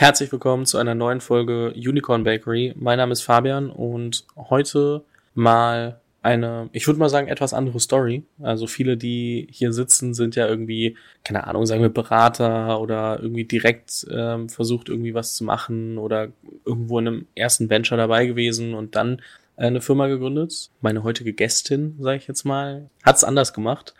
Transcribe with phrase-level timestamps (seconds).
[0.00, 2.72] Herzlich willkommen zu einer neuen Folge Unicorn Bakery.
[2.74, 8.22] Mein Name ist Fabian und heute mal eine, ich würde mal sagen, etwas andere Story.
[8.40, 13.44] Also viele, die hier sitzen, sind ja irgendwie, keine Ahnung, sagen wir Berater oder irgendwie
[13.44, 16.28] direkt ähm, versucht, irgendwie was zu machen oder
[16.64, 19.20] irgendwo in einem ersten Venture dabei gewesen und dann
[19.58, 20.70] eine Firma gegründet.
[20.80, 23.92] Meine heutige Gästin, sage ich jetzt mal, hat's anders gemacht.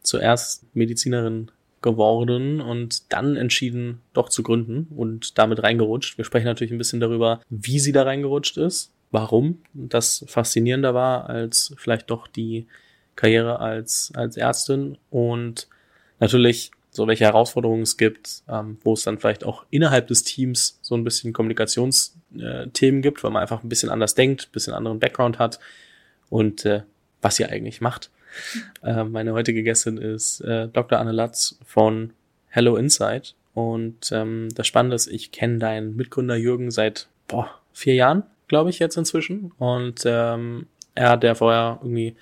[0.00, 1.50] Zuerst Medizinerin
[1.82, 6.18] geworden und dann entschieden, doch zu gründen und damit reingerutscht.
[6.18, 11.28] Wir sprechen natürlich ein bisschen darüber, wie sie da reingerutscht ist, warum das faszinierender war
[11.28, 12.66] als vielleicht doch die
[13.16, 15.68] Karriere als, als Ärztin und
[16.20, 20.78] natürlich so welche Herausforderungen es gibt, ähm, wo es dann vielleicht auch innerhalb des Teams
[20.82, 24.98] so ein bisschen Kommunikationsthemen gibt, weil man einfach ein bisschen anders denkt, ein bisschen anderen
[24.98, 25.60] Background hat
[26.28, 26.82] und äh,
[27.22, 28.10] was ihr eigentlich macht.
[28.82, 30.98] Äh, meine heutige Gästin ist äh, Dr.
[30.98, 32.12] Anne Latz von
[32.48, 33.34] Hello Insight.
[33.54, 38.70] Und ähm, das Spannende ist, ich kenne deinen Mitgründer Jürgen seit boah, vier Jahren, glaube
[38.70, 39.52] ich, jetzt inzwischen.
[39.58, 42.16] Und ähm, er hat ja vorher irgendwie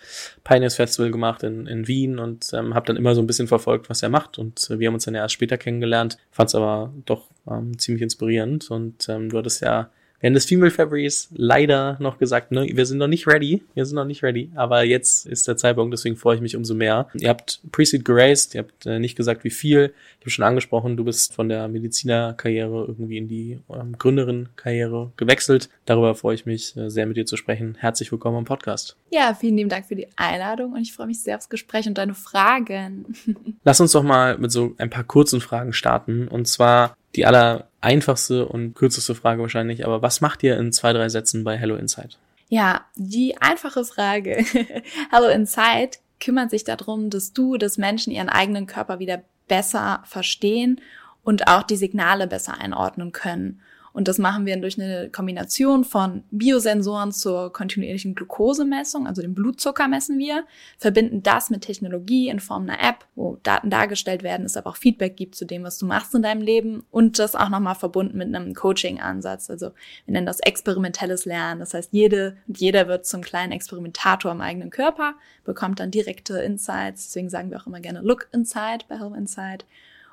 [0.44, 3.90] Pioneers Festival gemacht in, in Wien und ähm, habe dann immer so ein bisschen verfolgt,
[3.90, 4.38] was er macht.
[4.38, 7.78] Und äh, wir haben uns dann ja erst später kennengelernt, fand es aber doch ähm,
[7.78, 8.70] ziemlich inspirierend.
[8.70, 12.98] Und ähm, du hattest ja während des Female Februaries leider noch gesagt, ne, wir sind
[12.98, 16.36] noch nicht ready, wir sind noch nicht ready, aber jetzt ist der Zeitpunkt, deswegen freue
[16.36, 17.08] ich mich umso mehr.
[17.14, 19.92] Ihr habt Pre-Seed geraced, ihr habt äh, nicht gesagt, wie viel.
[20.18, 25.68] Ich habe schon angesprochen, du bist von der Medizinerkarriere irgendwie in die ähm, Gründerin-Karriere gewechselt.
[25.84, 27.76] Darüber freue ich mich äh, sehr mit dir zu sprechen.
[27.78, 28.96] Herzlich willkommen am Podcast.
[29.10, 31.98] Ja, vielen lieben Dank für die Einladung und ich freue mich sehr aufs Gespräch und
[31.98, 33.06] deine Fragen.
[33.64, 36.28] Lass uns doch mal mit so ein paar kurzen Fragen starten.
[36.28, 40.92] Und zwar, die aller einfachste und kürzeste Frage wahrscheinlich, aber was macht ihr in zwei,
[40.92, 42.18] drei Sätzen bei Hello Insight?
[42.48, 44.44] Ja, die einfache Frage.
[45.10, 50.80] Hello Insight kümmert sich darum, dass du, dass Menschen ihren eigenen Körper wieder besser verstehen
[51.22, 53.60] und auch die Signale besser einordnen können.
[53.98, 59.88] Und das machen wir durch eine Kombination von Biosensoren zur kontinuierlichen Glukosemessung, also den Blutzucker
[59.88, 60.44] messen wir,
[60.78, 64.76] verbinden das mit Technologie in Form einer App, wo Daten dargestellt werden, es aber auch
[64.76, 68.16] Feedback gibt zu dem, was du machst in deinem Leben und das auch nochmal verbunden
[68.18, 69.50] mit einem Coaching-Ansatz.
[69.50, 69.72] Also
[70.04, 71.58] wir nennen das experimentelles Lernen.
[71.58, 76.38] Das heißt, jede und jeder wird zum kleinen Experimentator im eigenen Körper, bekommt dann direkte
[76.38, 77.08] Insights.
[77.08, 79.64] Deswegen sagen wir auch immer gerne Look Inside bei Helm Inside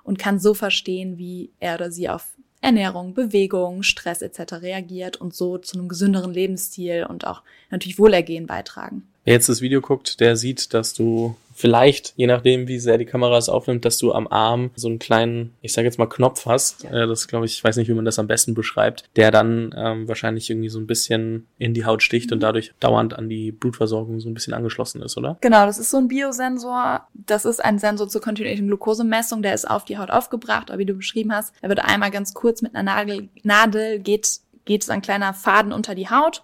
[0.05, 2.34] und kann so verstehen, wie er oder sie auf
[2.65, 4.53] Ernährung, Bewegung, Stress etc.
[4.61, 9.03] reagiert und so zu einem gesünderen Lebensstil und auch natürlich Wohlergehen beitragen.
[9.23, 13.05] Wer jetzt das Video guckt, der sieht, dass du vielleicht, je nachdem, wie sehr die
[13.05, 16.45] Kamera es aufnimmt, dass du am Arm so einen kleinen, ich sage jetzt mal Knopf
[16.45, 16.83] hast.
[16.83, 17.07] Ja.
[17.07, 20.07] Das glaube ich, ich weiß nicht, wie man das am besten beschreibt, der dann ähm,
[20.07, 22.35] wahrscheinlich irgendwie so ein bisschen in die Haut sticht mhm.
[22.35, 25.37] und dadurch dauernd an die Blutversorgung so ein bisschen angeschlossen ist, oder?
[25.39, 27.07] Genau, das ist so ein Biosensor.
[27.13, 30.85] Das ist ein Sensor zur kontinuierlichen Glukosemessung, der ist auf die Haut aufgebracht, aber wie
[30.85, 35.03] du beschrieben hast, er wird einmal ganz kurz mit einer Nadel, Nadel geht geht ein
[35.03, 36.43] kleiner Faden unter die Haut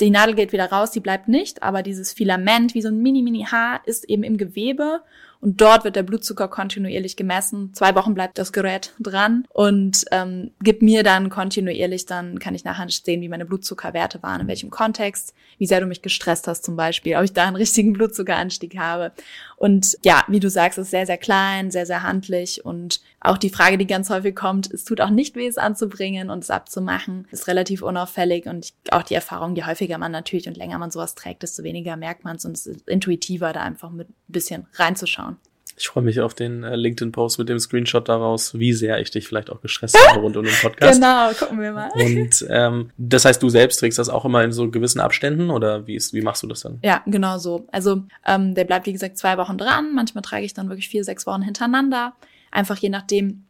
[0.00, 3.80] die Nadel geht wieder raus, die bleibt nicht, aber dieses Filament, wie so ein Mini-Mini-Haar,
[3.84, 5.00] ist eben im Gewebe
[5.40, 7.72] und dort wird der Blutzucker kontinuierlich gemessen.
[7.72, 12.64] Zwei Wochen bleibt das Gerät dran und ähm, gibt mir dann kontinuierlich, dann kann ich
[12.64, 16.64] nachher sehen, wie meine Blutzuckerwerte waren, in welchem Kontext, wie sehr du mich gestresst hast
[16.64, 19.12] zum Beispiel, ob ich da einen richtigen Blutzuckeranstieg habe.
[19.58, 22.64] Und ja, wie du sagst, ist sehr, sehr klein, sehr, sehr handlich.
[22.64, 26.30] Und auch die Frage, die ganz häufig kommt, es tut auch nicht weh, es anzubringen
[26.30, 28.46] und es abzumachen, ist relativ unauffällig.
[28.46, 31.96] Und auch die Erfahrung, je häufiger man natürlich und länger man sowas trägt, desto weniger
[31.96, 35.38] merkt man es und es ist intuitiver, da einfach mit ein bisschen reinzuschauen.
[35.78, 39.28] Ich freue mich auf den äh, LinkedIn-Post mit dem Screenshot daraus, wie sehr ich dich
[39.28, 41.00] vielleicht auch gestresst habe rund um den Podcast.
[41.00, 41.90] Genau, gucken wir mal.
[41.94, 45.86] Und ähm, das heißt, du selbst trägst das auch immer in so gewissen Abständen oder
[45.86, 46.78] wie, ist, wie machst du das dann?
[46.82, 47.66] Ja, genau so.
[47.72, 49.94] Also ähm, der bleibt, wie gesagt, zwei Wochen dran.
[49.94, 52.14] Manchmal trage ich dann wirklich vier, sechs Wochen hintereinander.
[52.50, 53.44] Einfach je nachdem,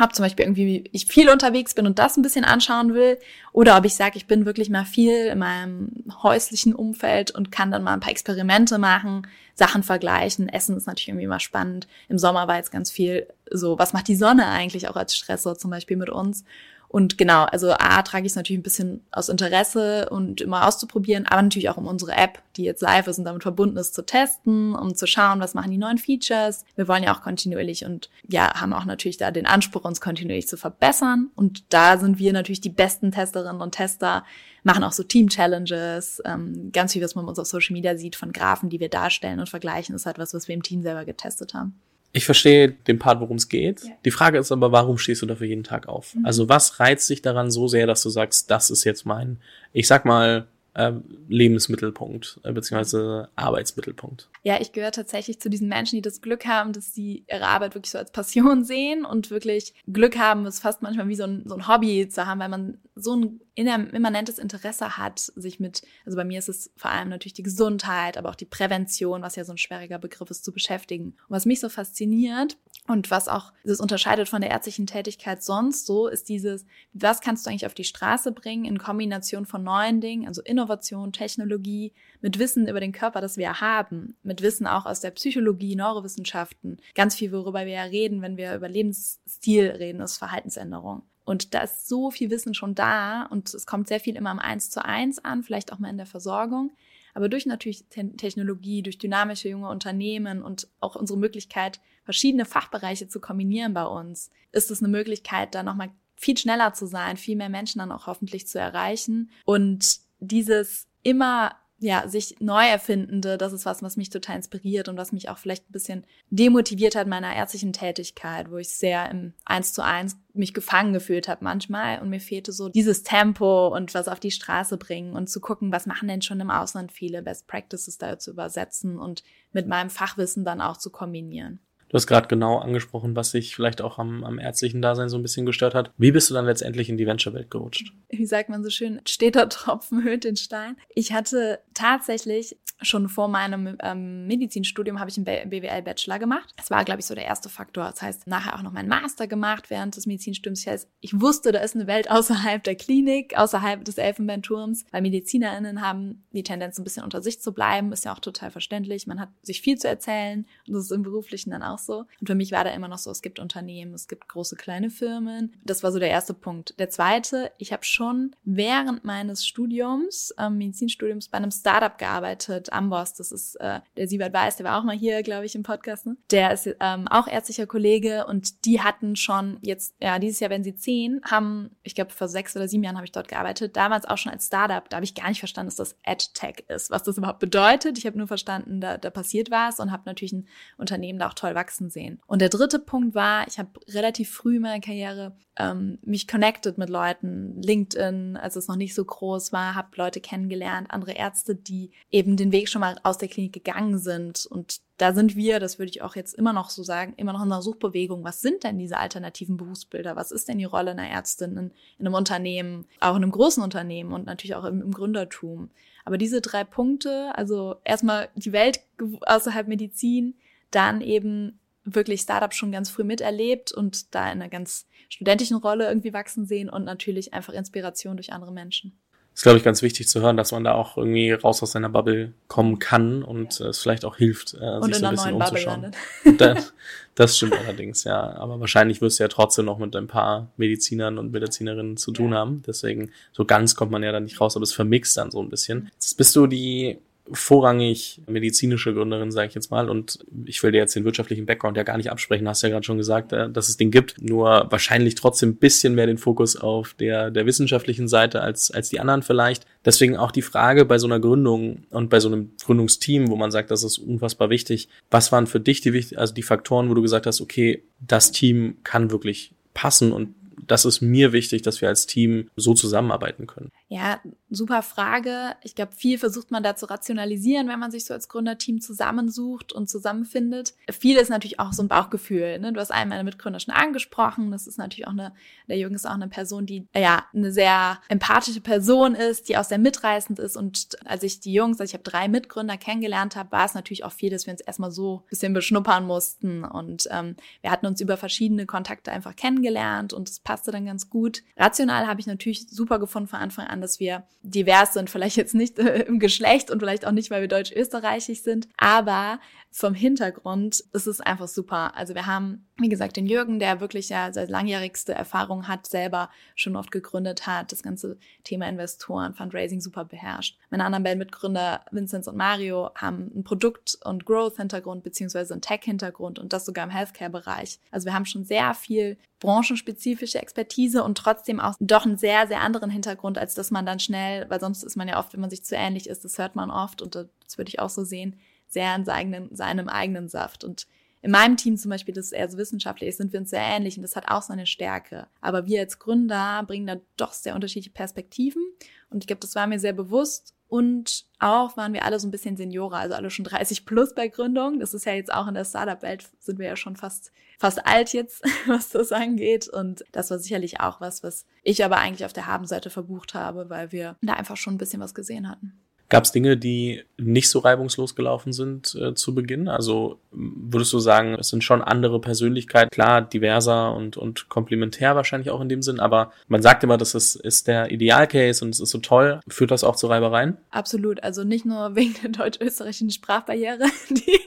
[0.00, 3.18] ob zum Beispiel irgendwie ich viel unterwegs bin und das ein bisschen anschauen will,
[3.52, 5.90] oder ob ich sage, ich bin wirklich mal viel in meinem
[6.22, 10.48] häuslichen Umfeld und kann dann mal ein paar Experimente machen, Sachen vergleichen.
[10.48, 11.86] Essen ist natürlich irgendwie mal spannend.
[12.08, 15.58] Im Sommer war jetzt ganz viel so, was macht die Sonne eigentlich auch als Stressor
[15.58, 16.44] zum Beispiel mit uns?
[16.92, 21.26] Und genau, also A, trage ich es natürlich ein bisschen aus Interesse und immer auszuprobieren,
[21.26, 24.04] aber natürlich auch um unsere App, die jetzt live ist und damit verbunden ist, zu
[24.04, 26.66] testen, um zu schauen, was machen die neuen Features.
[26.76, 30.48] Wir wollen ja auch kontinuierlich und ja, haben auch natürlich da den Anspruch, uns kontinuierlich
[30.48, 31.30] zu verbessern.
[31.34, 34.22] Und da sind wir natürlich die besten Testerinnen und Tester,
[34.62, 38.32] machen auch so Team-Challenges, ähm, ganz viel, was man uns auf Social Media sieht, von
[38.32, 41.54] Graphen, die wir darstellen und vergleichen, ist halt was, was wir im Team selber getestet
[41.54, 41.80] haben.
[42.12, 43.84] Ich verstehe den Part, worum es geht.
[43.84, 43.92] Ja.
[44.04, 46.14] Die Frage ist aber, warum stehst du dafür jeden Tag auf?
[46.14, 46.26] Mhm.
[46.26, 49.38] Also was reizt dich daran so sehr, dass du sagst, das ist jetzt mein,
[49.72, 50.92] ich sag mal, äh,
[51.28, 54.28] Lebensmittelpunkt äh, beziehungsweise Arbeitsmittelpunkt.
[54.42, 57.74] Ja, ich gehöre tatsächlich zu diesen Menschen, die das Glück haben, dass sie ihre Arbeit
[57.74, 61.42] wirklich so als Passion sehen und wirklich Glück haben, es fast manchmal wie so ein,
[61.46, 66.16] so ein Hobby zu haben, weil man so ein immanentes Interesse hat, sich mit, also
[66.16, 69.44] bei mir ist es vor allem natürlich die Gesundheit, aber auch die Prävention, was ja
[69.44, 71.14] so ein schwieriger Begriff ist, zu beschäftigen.
[71.28, 72.58] Und was mich so fasziniert
[72.88, 77.46] und was auch das unterscheidet von der ärztlichen Tätigkeit sonst so, ist dieses, was kannst
[77.46, 82.38] du eigentlich auf die Straße bringen in Kombination von neuen Dingen, also Innovation, Technologie, mit
[82.38, 87.14] Wissen über den Körper, das wir haben, mit Wissen auch aus der Psychologie, Neurowissenschaften, ganz
[87.14, 91.02] viel, worüber wir ja reden, wenn wir über Lebensstil reden, ist Verhaltensänderung.
[91.24, 94.38] Und da ist so viel Wissen schon da und es kommt sehr viel immer am
[94.38, 96.72] Eins zu eins an, vielleicht auch mal in der Versorgung.
[97.14, 103.20] Aber durch natürlich Technologie, durch dynamische junge Unternehmen und auch unsere Möglichkeit, verschiedene Fachbereiche zu
[103.20, 107.48] kombinieren bei uns, ist es eine Möglichkeit, da nochmal viel schneller zu sein, viel mehr
[107.48, 109.30] Menschen dann auch hoffentlich zu erreichen.
[109.44, 114.96] Und dieses immer ja, sich neu erfindende, das ist was, was mich total inspiriert und
[114.96, 119.34] was mich auch vielleicht ein bisschen demotiviert hat meiner ärztlichen Tätigkeit, wo ich sehr im
[119.44, 123.94] Eins zu eins mich gefangen gefühlt habe manchmal und mir fehlte so dieses Tempo und
[123.94, 127.20] was auf die Straße bringen und zu gucken, was machen denn schon im Ausland viele
[127.20, 131.60] Best Practices da zu übersetzen und mit meinem Fachwissen dann auch zu kombinieren.
[131.92, 135.22] Du hast gerade genau angesprochen, was sich vielleicht auch am, am ärztlichen Dasein so ein
[135.22, 135.92] bisschen gestört hat.
[135.98, 137.92] Wie bist du dann letztendlich in die Venture-Welt gerutscht?
[138.08, 140.78] Wie sagt man so schön, steter Tropfen höht den Stein.
[140.94, 146.52] Ich hatte tatsächlich schon vor meinem ähm, Medizinstudium habe ich einen BWL-Bachelor gemacht.
[146.56, 147.84] Das war, glaube ich, so der erste Faktor.
[147.84, 150.64] Das heißt, nachher auch noch meinen Master gemacht während des Medizinstudiums.
[150.64, 155.02] Das heißt, ich wusste, da ist eine Welt außerhalb der Klinik, außerhalb des Elfenbeinturms, weil
[155.02, 157.92] MedizinerInnen haben die Tendenz, ein bisschen unter sich zu bleiben.
[157.92, 159.06] Ist ja auch total verständlich.
[159.06, 162.04] Man hat sich viel zu erzählen und das ist im Beruflichen dann auch so.
[162.20, 164.90] Und für mich war da immer noch so, es gibt Unternehmen, es gibt große, kleine
[164.90, 165.54] Firmen.
[165.64, 166.78] Das war so der erste Punkt.
[166.78, 173.14] Der zweite, ich habe schon während meines Studiums, ähm, Medizinstudiums, bei einem Startup gearbeitet, Amboss.
[173.14, 176.06] Das ist äh, der Siebert Weiß, der war auch mal hier, glaube ich, im Podcast.
[176.06, 176.16] Ne?
[176.30, 180.64] Der ist ähm, auch ärztlicher Kollege und die hatten schon jetzt, ja, dieses Jahr werden
[180.64, 184.04] sie zehn, haben, ich glaube, vor sechs oder sieben Jahren habe ich dort gearbeitet, damals
[184.04, 184.88] auch schon als Startup.
[184.88, 187.98] Da habe ich gar nicht verstanden, dass das AdTech ist, was das überhaupt bedeutet.
[187.98, 191.34] Ich habe nur verstanden, da, da passiert was und habe natürlich ein Unternehmen da auch
[191.34, 192.20] toll wachsen sehen.
[192.26, 196.78] Und der dritte Punkt war, ich habe relativ früh in meiner Karriere ähm, mich connected
[196.78, 201.54] mit Leuten, LinkedIn, als es noch nicht so groß war, habe Leute kennengelernt, andere Ärzte,
[201.54, 204.46] die eben den Weg schon mal aus der Klinik gegangen sind.
[204.46, 207.44] Und da sind wir, das würde ich auch jetzt immer noch so sagen, immer noch
[207.44, 208.24] in einer Suchbewegung.
[208.24, 210.16] Was sind denn diese alternativen Berufsbilder?
[210.16, 213.62] Was ist denn die Rolle einer Ärztin in, in einem Unternehmen, auch in einem großen
[213.62, 215.70] Unternehmen und natürlich auch im, im Gründertum?
[216.04, 218.80] Aber diese drei Punkte, also erstmal die Welt
[219.22, 220.34] außerhalb Medizin,
[220.70, 225.88] dann eben wirklich Startup schon ganz früh miterlebt und da in einer ganz studentischen Rolle
[225.88, 228.98] irgendwie wachsen sehen und natürlich einfach Inspiration durch andere Menschen.
[229.32, 231.72] Das ist, glaube ich, ganz wichtig zu hören, dass man da auch irgendwie raus aus
[231.72, 233.68] seiner Bubble kommen kann und ja.
[233.68, 235.90] es vielleicht auch hilft, äh, sich so ein bisschen umzuschauen.
[236.36, 236.74] das,
[237.14, 238.34] das stimmt allerdings, ja.
[238.34, 242.32] Aber wahrscheinlich wirst du ja trotzdem noch mit ein paar Medizinern und Medizinerinnen zu tun
[242.32, 242.38] ja.
[242.38, 242.62] haben.
[242.66, 245.48] Deswegen, so ganz kommt man ja da nicht raus, aber es vermixt dann so ein
[245.48, 245.90] bisschen.
[245.94, 246.98] Jetzt bist du die
[247.30, 249.88] vorrangig medizinische Gründerin, sage ich jetzt mal.
[249.88, 252.84] Und ich will dir jetzt den wirtschaftlichen Background ja gar nicht absprechen, hast ja gerade
[252.84, 254.20] schon gesagt, äh, dass es den gibt.
[254.20, 258.88] Nur wahrscheinlich trotzdem ein bisschen mehr den Fokus auf der, der wissenschaftlichen Seite als, als
[258.88, 259.66] die anderen vielleicht.
[259.84, 263.50] Deswegen auch die Frage bei so einer Gründung und bei so einem Gründungsteam, wo man
[263.50, 264.88] sagt, das ist unfassbar wichtig.
[265.10, 268.78] Was waren für dich die, also die Faktoren, wo du gesagt hast, okay, das Team
[268.82, 270.34] kann wirklich passen und
[270.66, 273.70] das ist mir wichtig, dass wir als Team so zusammenarbeiten können.
[273.92, 275.54] Ja, super Frage.
[275.62, 279.74] Ich glaube, viel versucht man da zu rationalisieren, wenn man sich so als Gründerteam zusammensucht
[279.74, 280.72] und zusammenfindet.
[280.90, 282.58] Viel ist natürlich auch so ein Bauchgefühl.
[282.58, 282.72] Ne?
[282.72, 284.50] Du hast einen meiner Mitgründer schon angesprochen.
[284.50, 285.34] Das ist natürlich auch eine,
[285.68, 289.64] der Jürgen ist auch eine Person, die ja eine sehr empathische Person ist, die auch
[289.64, 290.56] sehr mitreißend ist.
[290.56, 294.04] Und als ich die Jungs, also ich habe drei Mitgründer kennengelernt habe, war es natürlich
[294.04, 296.64] auch viel, dass wir uns erstmal so ein bisschen beschnuppern mussten.
[296.64, 301.10] Und ähm, wir hatten uns über verschiedene Kontakte einfach kennengelernt und es passte dann ganz
[301.10, 301.42] gut.
[301.58, 305.54] Rational habe ich natürlich super gefunden von Anfang an, dass wir divers sind, vielleicht jetzt
[305.54, 309.40] nicht äh, im Geschlecht und vielleicht auch nicht, weil wir deutsch-österreichisch sind, aber
[309.74, 311.96] vom Hintergrund ist es einfach super.
[311.96, 316.28] Also wir haben, wie gesagt, den Jürgen, der wirklich ja seit langjährigste Erfahrung hat, selber
[316.54, 320.58] schon oft gegründet hat, das ganze Thema Investoren, Fundraising super beherrscht.
[320.68, 326.38] Meine anderen beiden Mitgründer, Vinzenz und Mario, haben einen Produkt- und Growth-Hintergrund beziehungsweise einen Tech-Hintergrund
[326.38, 327.78] und das sogar im Healthcare-Bereich.
[327.90, 332.60] Also wir haben schon sehr viel branchenspezifische Expertise und trotzdem auch doch einen sehr, sehr
[332.60, 335.50] anderen Hintergrund, als dass man dann schnell, weil sonst ist man ja oft, wenn man
[335.50, 338.36] sich zu ähnlich ist, das hört man oft und das würde ich auch so sehen,
[338.72, 340.64] sehr in seinem, seinem eigenen Saft.
[340.64, 340.86] Und
[341.20, 343.96] in meinem Team zum Beispiel, das eher so wissenschaftlich ist, sind wir uns sehr ähnlich
[343.96, 345.28] und das hat auch seine Stärke.
[345.40, 348.62] Aber wir als Gründer bringen da doch sehr unterschiedliche Perspektiven
[349.10, 352.30] und ich glaube, das war mir sehr bewusst und auch waren wir alle so ein
[352.30, 354.80] bisschen Seniorer, also alle schon 30 plus bei Gründung.
[354.80, 358.14] Das ist ja jetzt auch in der Startup-Welt sind wir ja schon fast, fast alt
[358.14, 359.68] jetzt, was das angeht.
[359.68, 363.68] Und das war sicherlich auch was, was ich aber eigentlich auf der Habenseite verbucht habe,
[363.68, 365.78] weil wir da einfach schon ein bisschen was gesehen hatten.
[366.12, 369.66] Gab es Dinge, die nicht so reibungslos gelaufen sind äh, zu Beginn?
[369.66, 375.48] Also würdest du sagen, es sind schon andere Persönlichkeiten, klar, diverser und, und komplementär wahrscheinlich
[375.50, 378.80] auch in dem Sinn, aber man sagt immer, das ist, ist der Idealcase und es
[378.80, 379.40] ist so toll.
[379.48, 380.58] Führt das auch zu Reibereien?
[380.70, 381.22] Absolut.
[381.22, 384.38] Also nicht nur wegen der deutsch-österreichischen Sprachbarriere, die,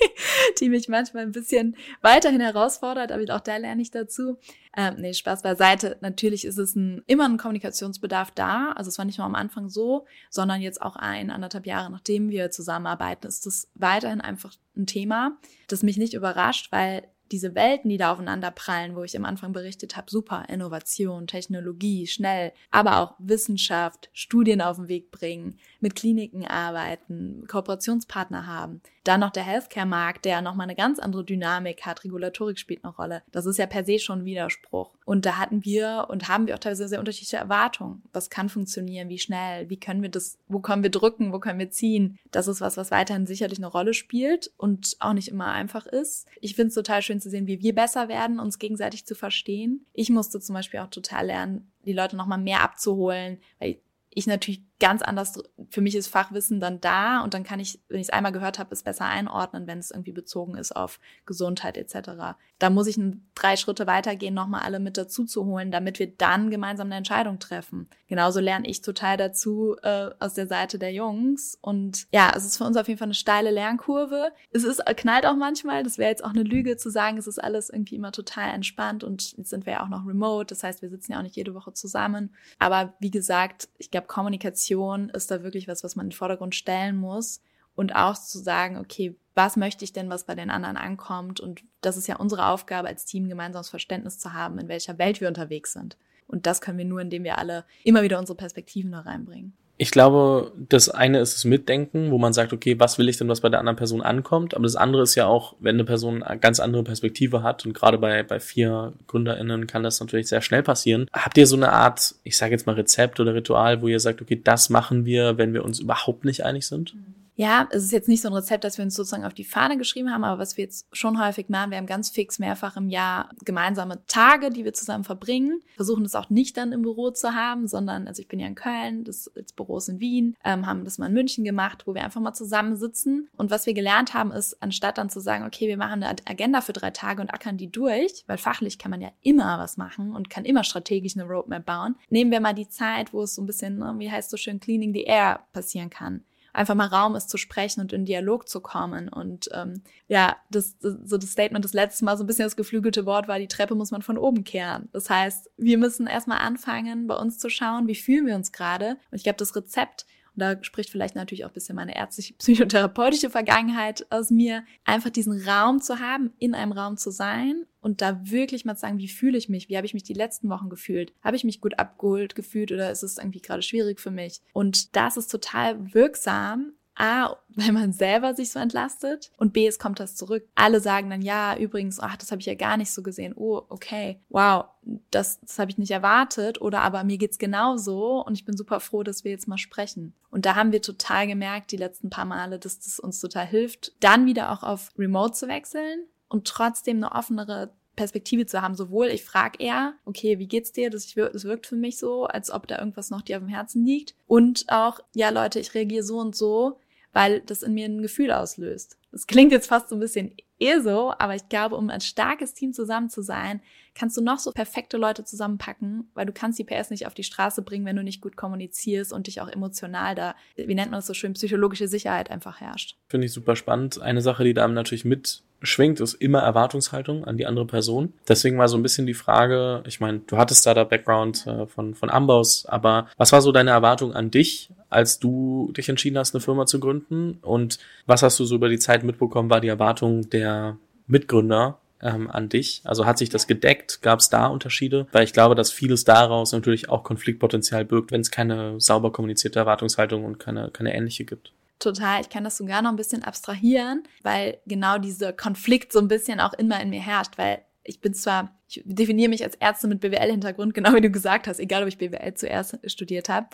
[0.59, 4.37] die mich manchmal ein bisschen weiterhin herausfordert, aber auch da lerne ich dazu.
[4.77, 5.97] Ähm, nee, Spaß beiseite.
[6.01, 8.73] Natürlich ist es ein, immer ein Kommunikationsbedarf da.
[8.73, 12.29] Also es war nicht nur am Anfang so, sondern jetzt auch ein, anderthalb Jahre nachdem
[12.29, 17.89] wir zusammenarbeiten, ist das weiterhin einfach ein Thema, das mich nicht überrascht, weil diese Welten,
[17.89, 22.99] die da aufeinander prallen, wo ich am Anfang berichtet habe, super, Innovation, Technologie, schnell, aber
[22.99, 28.81] auch Wissenschaft, Studien auf den Weg bringen, mit Kliniken arbeiten, Kooperationspartner haben.
[29.03, 33.21] Dann noch der Healthcare-Markt, der nochmal eine ganz andere Dynamik hat, Regulatorik spielt eine Rolle.
[33.31, 34.95] Das ist ja per se schon ein Widerspruch.
[35.05, 38.01] Und da hatten wir und haben wir auch teilweise sehr unterschiedliche Erwartungen.
[38.13, 39.09] Was kann funktionieren?
[39.09, 39.69] Wie schnell?
[39.69, 41.31] Wie können wir das, wo können wir drücken?
[41.31, 42.17] Wo können wir ziehen?
[42.31, 46.25] Das ist was, was weiterhin sicherlich eine Rolle spielt und auch nicht immer einfach ist.
[46.41, 49.85] Ich finde es total schön zu sehen, wie wir besser werden, uns gegenseitig zu verstehen.
[49.93, 53.77] Ich musste zum Beispiel auch total lernen, die Leute nochmal mehr abzuholen, weil
[54.15, 57.99] ich natürlich ganz anders, für mich ist Fachwissen dann da und dann kann ich, wenn
[57.99, 61.77] ich es einmal gehört habe, es besser einordnen, wenn es irgendwie bezogen ist auf Gesundheit
[61.77, 62.35] etc.
[62.59, 62.99] Da muss ich
[63.35, 67.39] drei Schritte weitergehen, nochmal alle mit dazu zu holen, damit wir dann gemeinsam eine Entscheidung
[67.39, 67.89] treffen.
[68.07, 72.57] Genauso lerne ich total dazu äh, aus der Seite der Jungs und ja, es ist
[72.57, 74.31] für uns auf jeden Fall eine steile Lernkurve.
[74.51, 77.43] Es ist knallt auch manchmal, das wäre jetzt auch eine Lüge zu sagen, es ist
[77.43, 80.81] alles irgendwie immer total entspannt und jetzt sind wir ja auch noch remote, das heißt,
[80.81, 82.33] wir sitzen ja auch nicht jede Woche zusammen.
[82.59, 86.17] Aber wie gesagt, ich glaube, Kommunikation Kommunikation ist da wirklich was, was man in den
[86.17, 87.41] Vordergrund stellen muss
[87.75, 91.39] und auch zu sagen, okay, was möchte ich denn, was bei den anderen ankommt?
[91.39, 95.19] Und das ist ja unsere Aufgabe als Team, gemeinsames Verständnis zu haben, in welcher Welt
[95.19, 95.97] wir unterwegs sind.
[96.27, 99.53] Und das können wir nur, indem wir alle immer wieder unsere Perspektiven da reinbringen.
[99.77, 103.27] Ich glaube, das eine ist das Mitdenken, wo man sagt, okay, was will ich denn,
[103.27, 104.53] was bei der anderen Person ankommt?
[104.53, 107.73] Aber das andere ist ja auch, wenn eine Person eine ganz andere Perspektive hat und
[107.73, 111.07] gerade bei, bei vier GründerInnen kann das natürlich sehr schnell passieren.
[111.11, 114.21] Habt ihr so eine Art, ich sage jetzt mal Rezept oder Ritual, wo ihr sagt,
[114.21, 116.95] okay, das machen wir, wenn wir uns überhaupt nicht einig sind?
[116.95, 119.43] Mhm ja, es ist jetzt nicht so ein Rezept, das wir uns sozusagen auf die
[119.43, 122.77] Fahne geschrieben haben, aber was wir jetzt schon häufig machen, wir haben ganz fix mehrfach
[122.77, 125.59] im Jahr gemeinsame Tage, die wir zusammen verbringen.
[125.75, 128.55] Versuchen das auch nicht dann im Büro zu haben, sondern, also ich bin ja in
[128.55, 131.93] Köln, das, das Büro ist in Wien, ähm, haben das mal in München gemacht, wo
[131.93, 133.27] wir einfach mal zusammen sitzen.
[133.35, 136.61] Und was wir gelernt haben, ist, anstatt dann zu sagen, okay, wir machen eine Agenda
[136.61, 140.15] für drei Tage und ackern die durch, weil fachlich kann man ja immer was machen
[140.15, 143.41] und kann immer strategisch eine Roadmap bauen, nehmen wir mal die Zeit, wo es so
[143.41, 146.23] ein bisschen, ne, wie heißt so schön, cleaning the air passieren kann
[146.55, 149.09] einfach mal Raum ist zu sprechen und in Dialog zu kommen.
[149.09, 152.55] Und ähm, ja, das, das, so das Statement das letzte Mal so ein bisschen das
[152.55, 154.89] geflügelte Wort war, die Treppe muss man von oben kehren.
[154.93, 158.97] Das heißt, wir müssen erstmal anfangen, bei uns zu schauen, wie fühlen wir uns gerade.
[159.11, 162.33] Und ich glaube, das Rezept und da spricht vielleicht natürlich auch ein bisschen meine ärztliche,
[162.37, 168.01] psychotherapeutische Vergangenheit aus mir, einfach diesen Raum zu haben, in einem Raum zu sein und
[168.01, 170.49] da wirklich mal zu sagen, wie fühle ich mich, wie habe ich mich die letzten
[170.49, 174.11] Wochen gefühlt, habe ich mich gut abgeholt gefühlt oder ist es irgendwie gerade schwierig für
[174.11, 174.41] mich?
[174.53, 179.79] Und das ist total wirksam, A, weil man selber sich so entlastet und B, es
[179.79, 180.47] kommt das zurück.
[180.55, 183.33] Alle sagen dann, ja, übrigens, ach, das habe ich ja gar nicht so gesehen.
[183.35, 184.65] Oh, okay, wow,
[185.11, 188.79] das, das habe ich nicht erwartet oder aber mir geht's genauso und ich bin super
[188.79, 190.13] froh, dass wir jetzt mal sprechen.
[190.31, 193.93] Und da haben wir total gemerkt, die letzten paar Male, dass das uns total hilft,
[193.99, 198.75] dann wieder auch auf Remote zu wechseln und trotzdem eine offenere Perspektive zu haben.
[198.75, 200.89] Sowohl ich frage eher, okay, wie geht's dir?
[200.89, 203.85] Das, das wirkt für mich so, als ob da irgendwas noch dir auf dem Herzen
[203.85, 204.15] liegt.
[204.27, 206.77] Und auch, ja Leute, ich reagiere so und so
[207.15, 208.99] weil das in mir ein Gefühl auslöst.
[209.15, 212.53] Das klingt jetzt fast so ein bisschen eh so, aber ich glaube, um ein starkes
[212.53, 213.61] Team zusammen zu sein,
[213.97, 217.23] kannst du noch so perfekte Leute zusammenpacken, weil du kannst die PS nicht auf die
[217.23, 220.97] Straße bringen, wenn du nicht gut kommunizierst und dich auch emotional da, wie nennt man
[220.97, 222.97] das so schön, psychologische Sicherheit einfach herrscht.
[223.07, 224.01] Finde ich super spannend.
[224.01, 228.13] Eine Sache, die da natürlich mit schwingt, ist immer Erwartungshaltung an die andere Person.
[228.27, 231.65] Deswegen war so ein bisschen die Frage, ich meine, du hattest da der Background äh,
[231.67, 236.17] von, von Ambaus, aber was war so deine Erwartung an dich, als du dich entschieden
[236.17, 237.39] hast, eine Firma zu gründen?
[237.41, 242.29] Und was hast du so über die Zeit mitbekommen, war die Erwartung der Mitgründer ähm,
[242.29, 242.81] an dich?
[242.83, 244.01] Also hat sich das gedeckt?
[244.01, 245.07] Gab es da Unterschiede?
[245.11, 249.59] Weil ich glaube, dass vieles daraus natürlich auch Konfliktpotenzial birgt, wenn es keine sauber kommunizierte
[249.59, 251.53] Erwartungshaltung und keine, keine ähnliche gibt.
[251.79, 256.07] Total, ich kann das sogar noch ein bisschen abstrahieren, weil genau dieser Konflikt so ein
[256.07, 259.89] bisschen auch immer in mir herrscht, weil ich bin zwar, ich definiere mich als Ärztin
[259.89, 263.47] mit BWL-Hintergrund, genau wie du gesagt hast, egal ob ich BWL zuerst studiert habe.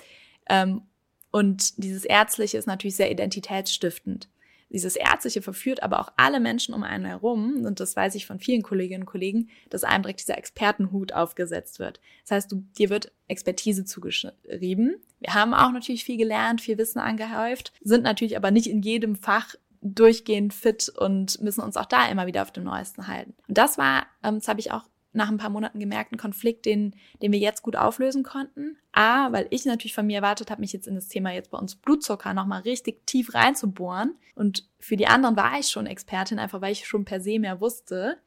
[0.49, 0.83] Ähm,
[1.31, 4.27] Und dieses Ärztliche ist natürlich sehr identitätsstiftend.
[4.71, 8.39] Dieses Ärztliche verführt aber auch alle Menschen um einen herum, und das weiß ich von
[8.39, 11.99] vielen Kolleginnen und Kollegen, dass einem direkt dieser Expertenhut aufgesetzt wird.
[12.23, 14.95] Das heißt, du, dir wird Expertise zugeschrieben.
[15.19, 19.15] Wir haben auch natürlich viel gelernt, viel Wissen angehäuft, sind natürlich aber nicht in jedem
[19.15, 23.33] Fach durchgehend fit und müssen uns auch da immer wieder auf dem Neuesten halten.
[23.47, 26.65] Und das war, ähm, das habe ich auch nach ein paar Monaten gemerkt, ein Konflikt,
[26.65, 28.77] den, den wir jetzt gut auflösen konnten.
[28.91, 31.57] A, weil ich natürlich von mir erwartet habe, mich jetzt in das Thema jetzt bei
[31.57, 34.15] uns Blutzucker nochmal richtig tief reinzubohren.
[34.35, 37.59] Und für die anderen war ich schon Expertin, einfach weil ich schon per se mehr
[37.61, 38.17] wusste.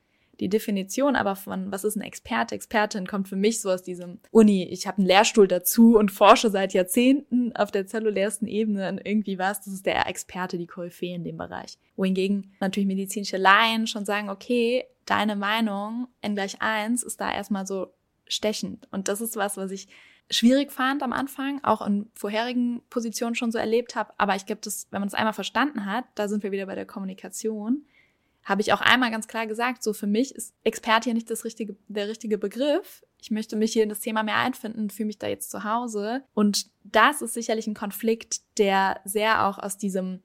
[0.41, 4.19] Die Definition aber von, was ist ein Experte, Expertin, kommt für mich so aus diesem
[4.31, 4.65] Uni.
[4.65, 9.39] Ich habe einen Lehrstuhl dazu und forsche seit Jahrzehnten auf der zellulärsten Ebene und irgendwie
[9.39, 11.79] was, das ist der Experte, die Koryphäe in dem Bereich.
[11.97, 17.67] Wohingegen natürlich medizinische Laien schon sagen, okay, deine Meinung n gleich eins ist da erstmal
[17.67, 17.89] so
[18.27, 18.89] stechend.
[18.91, 19.89] Und das ist was, was ich
[20.31, 24.13] schwierig fand am Anfang, auch in vorherigen Positionen schon so erlebt habe.
[24.19, 26.75] Aber ich glaube, das, wenn man es einmal verstanden hat, da sind wir wieder bei
[26.75, 27.87] der Kommunikation,
[28.45, 31.45] habe ich auch einmal ganz klar gesagt, so für mich ist Experte hier nicht das
[31.45, 33.03] richtige, der richtige Begriff.
[33.21, 36.23] Ich möchte mich hier in das Thema mehr einfinden, fühle mich da jetzt zu Hause.
[36.35, 40.21] Und das ist sicherlich ein Konflikt, der sehr auch aus diesem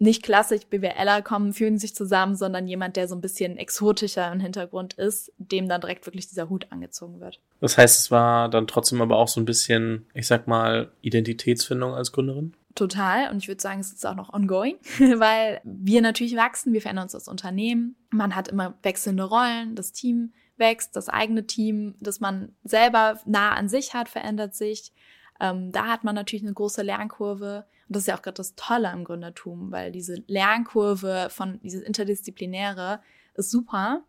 [0.00, 4.40] nicht klassisch BWLer kommen, fühlen sich zusammen, sondern jemand, der so ein bisschen exotischer im
[4.40, 7.38] Hintergrund ist, dem dann direkt wirklich dieser Hut angezogen wird.
[7.60, 11.94] Das heißt, es war dann trotzdem aber auch so ein bisschen, ich sag mal, Identitätsfindung
[11.94, 12.54] als Gründerin?
[12.74, 13.30] Total.
[13.30, 17.04] Und ich würde sagen, es ist auch noch ongoing, weil wir natürlich wachsen, wir verändern
[17.04, 17.96] uns als Unternehmen.
[18.10, 23.54] Man hat immer wechselnde Rollen, das Team wächst, das eigene Team, das man selber nah
[23.54, 24.92] an sich hat, verändert sich.
[25.40, 27.64] Ähm, da hat man natürlich eine große Lernkurve.
[27.88, 31.82] Und das ist ja auch gerade das Tolle am Gründertum, weil diese Lernkurve von dieses
[31.82, 33.00] Interdisziplinäre
[33.34, 34.04] ist super.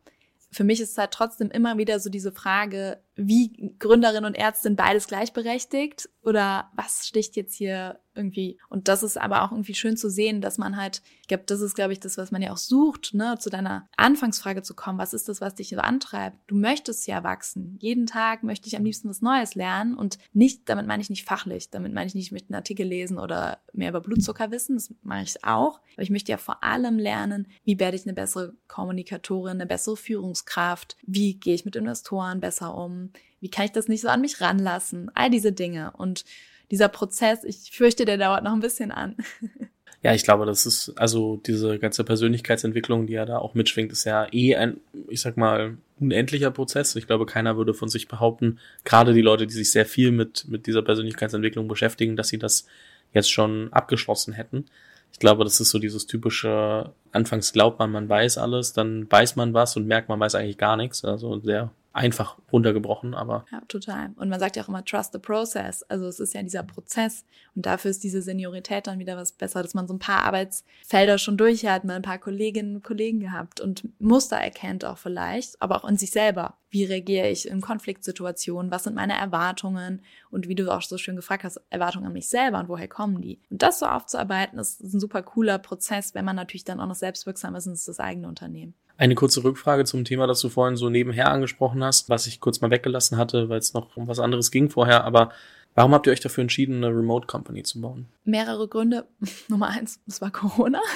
[0.52, 4.76] Für mich ist es halt trotzdem immer wieder so diese Frage, wie Gründerin und Ärztin
[4.76, 8.58] beides gleichberechtigt oder was sticht jetzt hier irgendwie?
[8.70, 11.62] Und das ist aber auch irgendwie schön zu sehen, dass man halt, ich glaube, das
[11.62, 15.00] ist, glaube ich, das, was man ja auch sucht, ne, zu deiner Anfangsfrage zu kommen.
[15.00, 16.38] Was ist das, was dich so antreibt?
[16.48, 17.78] Du möchtest ja wachsen.
[17.80, 21.26] Jeden Tag möchte ich am liebsten was Neues lernen und nicht, damit meine ich nicht
[21.26, 24.94] fachlich, damit meine ich nicht mit einem Artikel lesen oder mehr über Blutzucker wissen, das
[25.04, 25.80] mache ich auch.
[25.94, 29.98] Aber ich möchte ja vor allem lernen, wie werde ich eine bessere Kommunikatorin, eine bessere
[29.98, 34.22] Führungskraft, wie gehe ich mit Investoren besser um, wie kann ich das nicht so an
[34.22, 35.12] mich ranlassen?
[35.16, 35.92] All diese Dinge.
[35.98, 36.24] Und
[36.72, 39.18] dieser Prozess, ich fürchte, der dauert noch ein bisschen an.
[40.04, 44.04] Ja, ich glaube, das ist, also diese ganze Persönlichkeitsentwicklung, die ja da auch mitschwingt, ist
[44.06, 44.78] ja eh ein,
[45.10, 46.96] ich sag mal, unendlicher Prozess.
[46.96, 50.48] Ich glaube, keiner würde von sich behaupten, gerade die Leute, die sich sehr viel mit,
[50.48, 52.66] mit dieser Persönlichkeitsentwicklung beschäftigen, dass sie das
[53.14, 54.66] jetzt schon abgeschlossen hätten.
[55.14, 59.36] Ich glaube, das ist so dieses typische, anfangs glaubt man, man weiß alles, dann weiß
[59.36, 61.06] man was und merkt, man weiß eigentlich gar nichts.
[61.06, 63.46] Also sehr einfach runtergebrochen, aber.
[63.52, 64.12] Ja, total.
[64.16, 65.84] Und man sagt ja auch immer, trust the process.
[65.84, 67.26] Also es ist ja dieser Prozess.
[67.56, 71.18] Und dafür ist diese Seniorität dann wieder was besser, dass man so ein paar Arbeitsfelder
[71.18, 75.62] schon durch hat, mal ein paar Kolleginnen und Kollegen gehabt und Muster erkennt auch vielleicht,
[75.62, 76.56] aber auch in sich selber.
[76.70, 78.72] Wie reagiere ich in Konfliktsituationen?
[78.72, 80.02] Was sind meine Erwartungen?
[80.30, 83.22] Und wie du auch so schön gefragt hast, Erwartungen an mich selber und woher kommen
[83.22, 83.40] die?
[83.50, 86.96] Und das so aufzuarbeiten, ist ein super cooler Prozess, wenn man natürlich dann auch noch
[86.96, 88.74] selbstwirksam ist und es das eigene Unternehmen.
[89.02, 92.62] Eine kurze Rückfrage zum Thema, das du vorhin so nebenher angesprochen hast, was ich kurz
[92.62, 95.06] mal weggelassen hatte, weil es noch um was anderes ging vorher.
[95.06, 95.32] Aber
[95.74, 98.06] warum habt ihr euch dafür entschieden, eine Remote Company zu bauen?
[98.26, 99.08] Mehrere Gründe.
[99.48, 100.82] Nummer eins, es war Corona.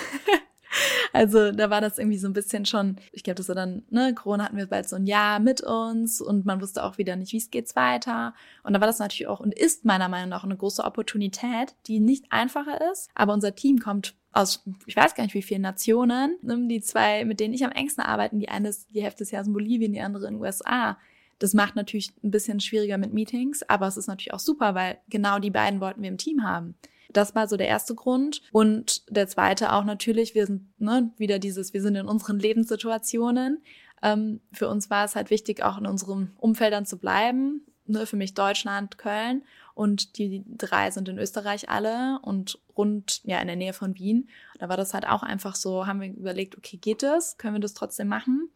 [1.13, 4.13] Also da war das irgendwie so ein bisschen schon, ich glaube, das war dann, ne,
[4.13, 7.31] Corona hatten wir bald so ein Jahr mit uns und man wusste auch wieder nicht,
[7.31, 8.33] wie es geht's weiter.
[8.63, 12.01] Und da war das natürlich auch und ist meiner Meinung nach eine große Opportunität, die
[12.01, 13.09] nicht einfacher ist.
[13.15, 17.25] Aber unser Team kommt aus, ich weiß gar nicht wie vielen Nationen, ne, die zwei,
[17.25, 19.93] mit denen ich am engsten arbeiten, die eine ist die Hälfte des Jahres in Bolivien,
[19.93, 20.97] die andere in den USA.
[21.39, 24.97] Das macht natürlich ein bisschen schwieriger mit Meetings, aber es ist natürlich auch super, weil
[25.09, 26.75] genau die beiden wollten wir im Team haben.
[27.11, 28.41] Das war so der erste Grund.
[28.51, 33.61] Und der zweite auch natürlich, wir sind ne, wieder dieses, wir sind in unseren Lebenssituationen.
[34.03, 37.61] Ähm, für uns war es halt wichtig, auch in unseren Umfeldern zu bleiben.
[37.87, 39.43] Ne, für mich Deutschland, Köln.
[39.75, 44.29] Und die drei sind in Österreich alle und rund, ja, in der Nähe von Wien.
[44.57, 47.37] Da war das halt auch einfach so, haben wir überlegt, okay, geht das?
[47.37, 48.49] Können wir das trotzdem machen?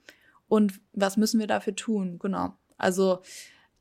[0.47, 2.19] Und was müssen wir dafür tun?
[2.19, 2.53] Genau.
[2.77, 3.19] Also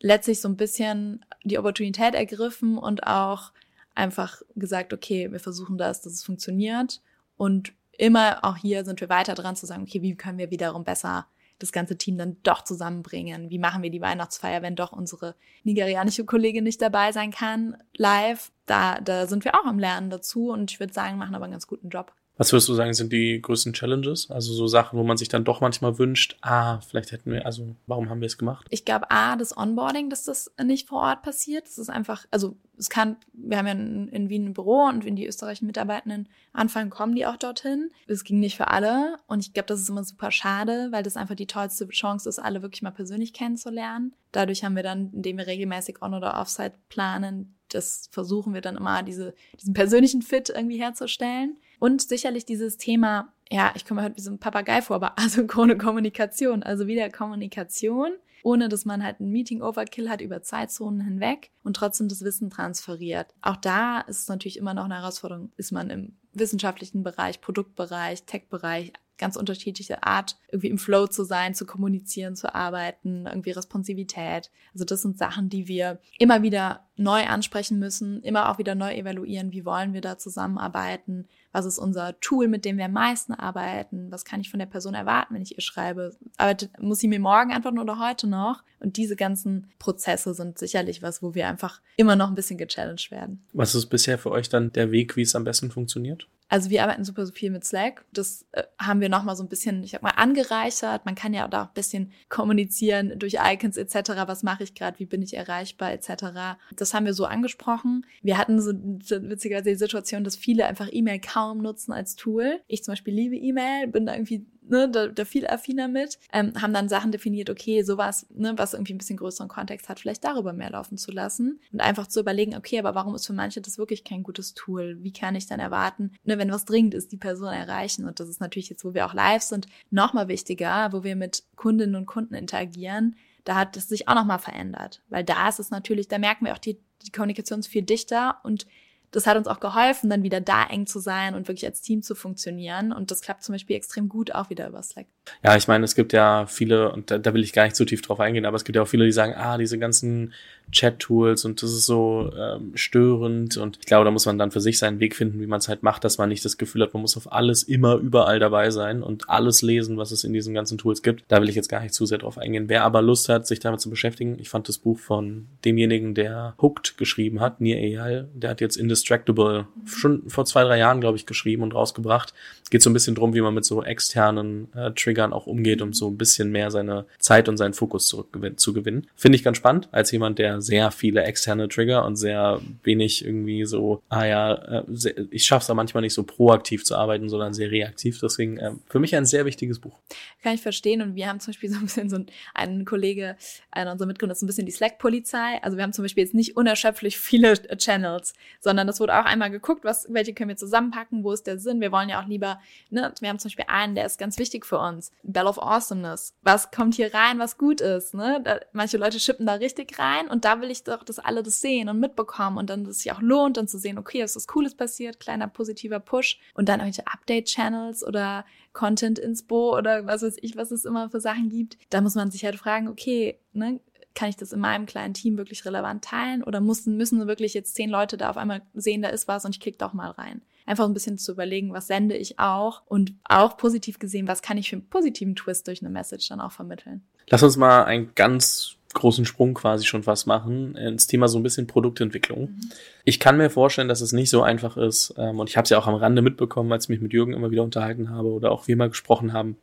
[0.01, 3.53] letztlich so ein bisschen die Opportunität ergriffen und auch
[3.95, 7.01] einfach gesagt, okay, wir versuchen das, dass es funktioniert.
[7.37, 10.83] Und immer auch hier sind wir weiter dran zu sagen, okay, wie können wir wiederum
[10.83, 11.27] besser
[11.59, 13.51] das ganze Team dann doch zusammenbringen?
[13.51, 18.51] Wie machen wir die Weihnachtsfeier, wenn doch unsere nigerianische Kollegin nicht dabei sein kann, live?
[18.67, 21.53] Da, da sind wir auch am Lernen dazu und ich würde sagen, machen aber einen
[21.53, 22.15] ganz guten Job.
[22.39, 24.31] Was würdest du sagen, sind die größten Challenges?
[24.31, 27.75] Also so Sachen, wo man sich dann doch manchmal wünscht, ah, vielleicht hätten wir, also
[27.89, 28.67] warum haben wir es gemacht?
[28.71, 31.67] Ich glaube, A, das Onboarding, dass das nicht vor Ort passiert.
[31.67, 35.05] Das ist einfach, also es kann, wir haben ja in, in Wien ein Büro und
[35.05, 37.91] wenn die österreichischen Mitarbeitenden anfangen, kommen die auch dorthin.
[38.07, 41.17] Es ging nicht für alle und ich glaube, das ist immer super schade, weil das
[41.17, 44.15] einfach die tollste Chance ist, alle wirklich mal persönlich kennenzulernen.
[44.31, 48.77] Dadurch haben wir dann, indem wir regelmäßig On- oder Offsite planen, das versuchen wir dann
[48.77, 51.59] immer, diese, diesen persönlichen Fit irgendwie herzustellen.
[51.79, 55.77] Und sicherlich dieses Thema, ja, ich komme heute wie so ein Papagei vor, aber asynchrone
[55.77, 58.13] Kommunikation, also wieder Kommunikation,
[58.43, 63.35] ohne dass man halt ein Meeting-Overkill hat über Zeitzonen hinweg und trotzdem das Wissen transferiert.
[63.43, 68.25] Auch da ist es natürlich immer noch eine Herausforderung, ist man im wissenschaftlichen Bereich, Produktbereich,
[68.25, 74.51] Tech-Bereich, ganz unterschiedliche Art, irgendwie im Flow zu sein, zu kommunizieren, zu arbeiten, irgendwie Responsivität.
[74.73, 78.95] Also das sind Sachen, die wir immer wieder neu ansprechen müssen, immer auch wieder neu
[78.95, 83.33] evaluieren, wie wollen wir da zusammenarbeiten, was ist unser Tool, mit dem wir am meisten
[83.33, 87.09] arbeiten, was kann ich von der Person erwarten, wenn ich ihr schreibe, arbeitet, muss sie
[87.09, 88.63] mir morgen antworten oder heute noch?
[88.81, 93.11] Und diese ganzen Prozesse sind sicherlich was, wo wir einfach immer noch ein bisschen gechallenged
[93.11, 93.45] werden.
[93.53, 96.29] Was ist bisher für euch dann der Weg, wie es am besten funktioniert?
[96.49, 98.05] Also wir arbeiten super viel mit Slack.
[98.13, 101.05] Das äh, haben wir nochmal so ein bisschen, ich sag mal, angereichert.
[101.05, 104.11] Man kann ja auch da ein bisschen kommunizieren durch Icons etc.
[104.27, 104.99] Was mache ich gerade?
[104.99, 106.59] Wie bin ich erreichbar etc.
[106.75, 108.07] Das haben wir so angesprochen.
[108.23, 112.61] Wir hatten so witzigerweise die Situation, dass viele einfach E-Mail kaum nutzen als Tool.
[112.67, 116.53] Ich zum Beispiel liebe E-Mail, bin da irgendwie ne, da, da viel affiner mit, ähm,
[116.61, 120.25] haben dann Sachen definiert, okay, sowas, ne, was irgendwie ein bisschen größeren Kontext hat, vielleicht
[120.25, 123.61] darüber mehr laufen zu lassen und einfach zu überlegen, okay, aber warum ist für manche
[123.61, 124.99] das wirklich kein gutes Tool?
[125.01, 128.07] Wie kann ich dann erwarten, ne, wenn was dringend ist, die Person erreichen?
[128.07, 131.45] Und das ist natürlich jetzt, wo wir auch live sind, nochmal wichtiger, wo wir mit
[131.57, 135.03] Kundinnen und Kunden interagieren, da hat es sich auch nochmal verändert.
[135.09, 138.41] Weil da ist es natürlich, da merken wir auch, die, die Kommunikation ist viel dichter
[138.43, 138.67] und
[139.11, 142.03] das hat uns auch geholfen, dann wieder da eng zu sein und wirklich als Team
[142.03, 142.93] zu funktionieren.
[142.93, 145.07] Und das klappt zum Beispiel extrem gut auch wieder über Slack.
[145.43, 147.85] Ja, ich meine, es gibt ja viele, und da, da will ich gar nicht zu
[147.85, 150.33] tief drauf eingehen, aber es gibt ja auch viele, die sagen, ah, diese ganzen
[150.71, 153.57] Chat-Tools und das ist so ähm, störend.
[153.57, 155.69] Und ich glaube, da muss man dann für sich seinen Weg finden, wie man es
[155.69, 158.71] halt macht, dass man nicht das Gefühl hat, man muss auf alles immer überall dabei
[158.71, 161.25] sein und alles lesen, was es in diesen ganzen Tools gibt.
[161.29, 162.69] Da will ich jetzt gar nicht zu sehr drauf eingehen.
[162.69, 166.55] Wer aber Lust hat, sich damit zu beschäftigen, ich fand das Buch von demjenigen, der
[166.61, 171.17] Hooked geschrieben hat, Nir Eyal, der hat jetzt Indistractable schon vor zwei, drei Jahren, glaube
[171.17, 172.35] ich, geschrieben und rausgebracht.
[172.71, 175.93] Geht so ein bisschen drum, wie man mit so externen äh, Triggern auch umgeht, um
[175.93, 179.07] so ein bisschen mehr seine Zeit und seinen Fokus zu gewinnen.
[179.15, 183.65] Finde ich ganz spannend, als jemand, der sehr viele externe Trigger und sehr wenig irgendwie
[183.65, 184.85] so, ah ja, äh,
[185.31, 188.19] ich schaffe es da manchmal nicht so proaktiv zu arbeiten, sondern sehr reaktiv.
[188.21, 189.99] Deswegen äh, für mich ein sehr wichtiges Buch.
[190.43, 191.03] Kann ich verstehen.
[191.03, 193.37] Und wir haben zum Beispiel so ein bisschen so ein, ein Kollege,
[193.71, 195.63] einer unserer Mitgründer, ist ein bisschen die Slack-Polizei.
[195.63, 199.51] Also wir haben zum Beispiel jetzt nicht unerschöpflich viele Channels, sondern das wurde auch einmal
[199.51, 201.81] geguckt, was, welche können wir zusammenpacken, wo ist der Sinn.
[201.81, 204.67] Wir wollen ja auch lieber, ne, wir haben zum Beispiel einen, der ist ganz wichtig
[204.67, 205.08] für uns.
[205.23, 206.35] Bell of Awesomeness.
[206.43, 208.41] Was kommt hier rein, was gut ist, ne?
[208.43, 211.61] Da, manche Leute schippen da richtig rein und da will ich doch, dass alle das
[211.61, 214.37] sehen und mitbekommen und dann, dass es sich auch lohnt, dann zu sehen, okay, ist
[214.37, 220.23] was Cooles passiert, kleiner positiver Push und dann irgendwelche Update-Channels oder Content Inspo oder was
[220.23, 221.79] weiß ich, was es immer für Sachen gibt.
[221.91, 223.81] Da muss man sich halt fragen, okay, ne,
[224.15, 227.75] kann ich das in meinem kleinen Team wirklich relevant teilen oder müssen, müssen wirklich jetzt
[227.77, 230.43] zehn Leute da auf einmal sehen, da ist was und ich klicke doch mal rein.
[230.69, 234.59] Einfach ein bisschen zu überlegen, was sende ich auch und auch positiv gesehen, was kann
[234.59, 237.07] ich für einen positiven Twist durch eine Message dann auch vermitteln.
[237.31, 241.43] Lass uns mal einen ganz großen Sprung quasi schon fast machen ins Thema so ein
[241.43, 242.41] bisschen Produktentwicklung.
[242.41, 242.61] Mhm.
[243.05, 245.71] Ich kann mir vorstellen, dass es nicht so einfach ist ähm, und ich habe es
[245.71, 248.53] ja auch am Rande mitbekommen, als ich mich mit Jürgen immer wieder unterhalten habe oder
[248.53, 249.57] auch wir mal gesprochen haben,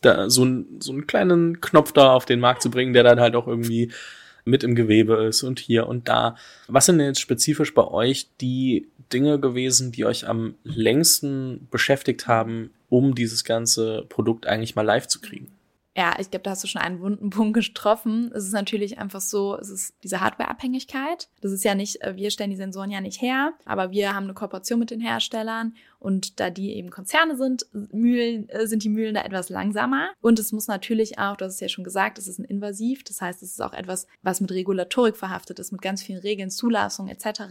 [0.00, 3.18] da so, ein, so einen kleinen Knopf da auf den Markt zu bringen, der dann
[3.18, 3.90] halt auch irgendwie
[4.44, 6.36] mit im Gewebe ist und hier und da.
[6.68, 12.26] Was sind denn jetzt spezifisch bei euch die Dinge gewesen, die euch am längsten beschäftigt
[12.26, 15.52] haben, um dieses ganze Produkt eigentlich mal live zu kriegen?
[15.94, 18.32] Ja, ich glaube, da hast du schon einen wunden Punkt getroffen.
[18.34, 21.28] Es ist natürlich einfach so, es ist diese Hardware-Abhängigkeit.
[21.42, 24.24] Das ist ja nicht, äh, wir stellen die Sensoren ja nicht her, aber wir haben
[24.24, 28.88] eine Kooperation mit den Herstellern und da die eben Konzerne sind, Mühlen, äh, sind die
[28.88, 30.10] Mühlen da etwas langsamer.
[30.20, 33.04] Und es muss natürlich auch, du hast es ja schon gesagt, es ist ein Invasiv.
[33.04, 36.50] Das heißt, es ist auch etwas, was mit Regulatorik verhaftet ist, mit ganz vielen Regeln,
[36.50, 37.42] Zulassung etc.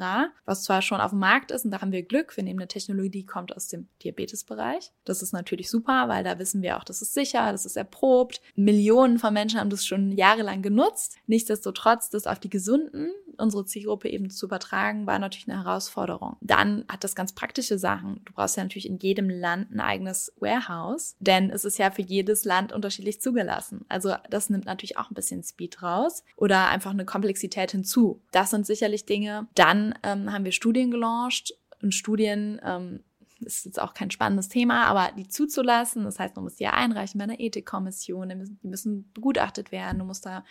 [0.45, 2.35] Was zwar schon auf dem Markt ist und da haben wir Glück.
[2.35, 4.91] Wir nehmen eine Technologie, die kommt aus dem Diabetesbereich.
[5.05, 8.41] Das ist natürlich super, weil da wissen wir auch, das ist sicher, das ist erprobt.
[8.55, 11.15] Millionen von Menschen haben das schon jahrelang genutzt.
[11.27, 16.37] Nichtsdestotrotz, das auf die Gesunden, unsere Zielgruppe eben zu übertragen, war natürlich eine Herausforderung.
[16.41, 18.21] Dann hat das ganz praktische Sachen.
[18.25, 22.01] Du brauchst ja natürlich in jedem Land ein eigenes Warehouse, denn es ist ja für
[22.01, 23.85] jedes Land unterschiedlich zugelassen.
[23.87, 28.19] Also das nimmt natürlich auch ein bisschen Speed raus oder einfach eine Komplexität hinzu.
[28.31, 29.47] Das sind sicherlich Dinge.
[29.53, 33.03] Dann ähm, haben wir Studien gelauncht und Studien ähm,
[33.41, 36.71] ist jetzt auch kein spannendes Thema, aber die zuzulassen, das heißt, man muss die ja
[36.71, 40.43] einreichen bei einer Ethikkommission, die müssen, begutachtet werden, du musst da